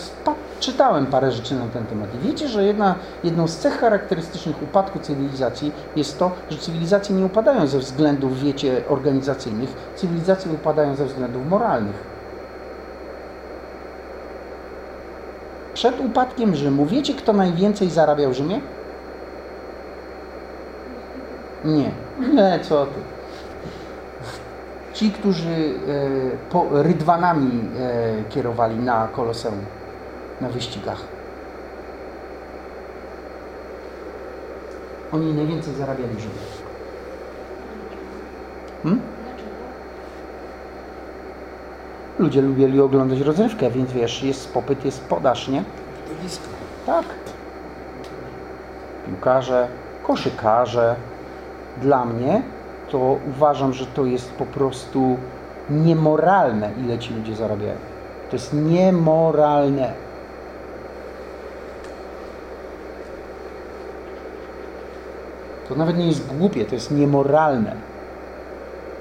[0.59, 2.09] czytałem parę rzeczy na ten temat.
[2.15, 7.25] I wiecie, że jedna, jedną z cech charakterystycznych upadku cywilizacji jest to, że cywilizacje nie
[7.25, 9.69] upadają ze względów, wiecie, organizacyjnych.
[9.95, 12.10] Cywilizacje upadają ze względów moralnych.
[15.81, 18.61] Przed upadkiem Rzymu, wiecie, kto najwięcej zarabiał w Rzymie?
[21.65, 21.91] Nie.
[22.33, 22.99] Nie, co ty.
[24.93, 25.73] Ci, którzy
[26.53, 29.65] e, rydwanami e, kierowali na Koloseum,
[30.41, 31.01] na wyścigach.
[35.13, 36.33] Oni najwięcej zarabiali w Rzymie.
[38.83, 39.01] Hmm?
[39.23, 39.49] Dlaczego?
[42.21, 45.63] Ludzie lubili oglądać rozrywkę, więc wiesz, jest popyt, jest podaż, nie?
[46.21, 46.43] Blisko.
[46.85, 47.05] Tak.
[49.05, 49.67] Piłkarze,
[50.03, 50.95] koszykarze.
[51.81, 52.41] Dla mnie
[52.89, 55.17] to uważam, że to jest po prostu
[55.69, 57.75] niemoralne, ile ci ludzie zarabiają.
[58.29, 59.93] To jest niemoralne.
[65.69, 67.75] To nawet nie jest głupie, to jest niemoralne.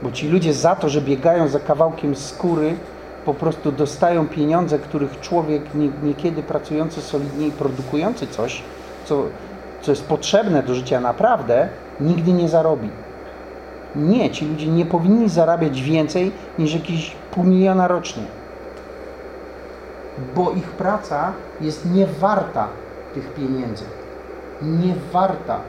[0.02, 2.76] Bo ci ludzie za to, że biegają za kawałkiem skóry,
[3.24, 8.62] po prostu dostają pieniądze, których człowiek nie, niekiedy pracujący solidnie i produkujący coś,
[9.04, 9.22] co,
[9.80, 11.68] co jest potrzebne do życia naprawdę,
[12.00, 12.88] nigdy nie zarobi.
[13.96, 18.22] Nie, ci ludzie nie powinni zarabiać więcej niż jakieś pół miliona rocznie.
[20.34, 22.68] Bo ich praca jest niewarta
[23.14, 23.84] tych pieniędzy.
[24.62, 25.60] Niewarta.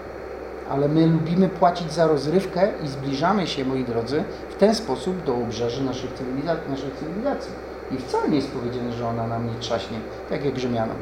[0.72, 5.36] Ale my lubimy płacić za rozrywkę i zbliżamy się, moi drodzy, w ten sposób do
[5.36, 6.70] obrzeży naszych cywilizacji.
[6.70, 7.52] Naszej cywilizacji.
[7.92, 9.98] I wcale nie jest powiedziane, że ona nam nie trzaśnie,
[10.30, 10.98] tak jak Rzymianom.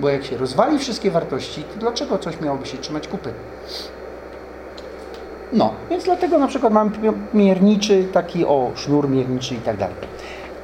[0.00, 3.32] Bo jak się rozwali wszystkie wartości, to dlaczego coś miałoby się trzymać kupy?
[5.52, 6.90] No, więc dlatego na przykład mamy
[7.34, 9.96] mierniczy, taki o, sznur mierniczy i tak dalej.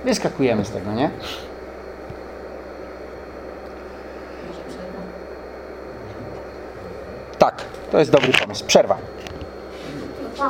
[0.05, 1.11] Wyskakujemy z tego, nie?
[4.49, 5.01] Może przerwa.
[7.39, 8.65] Tak, to jest dobry pomysł.
[8.67, 8.99] Przerwa.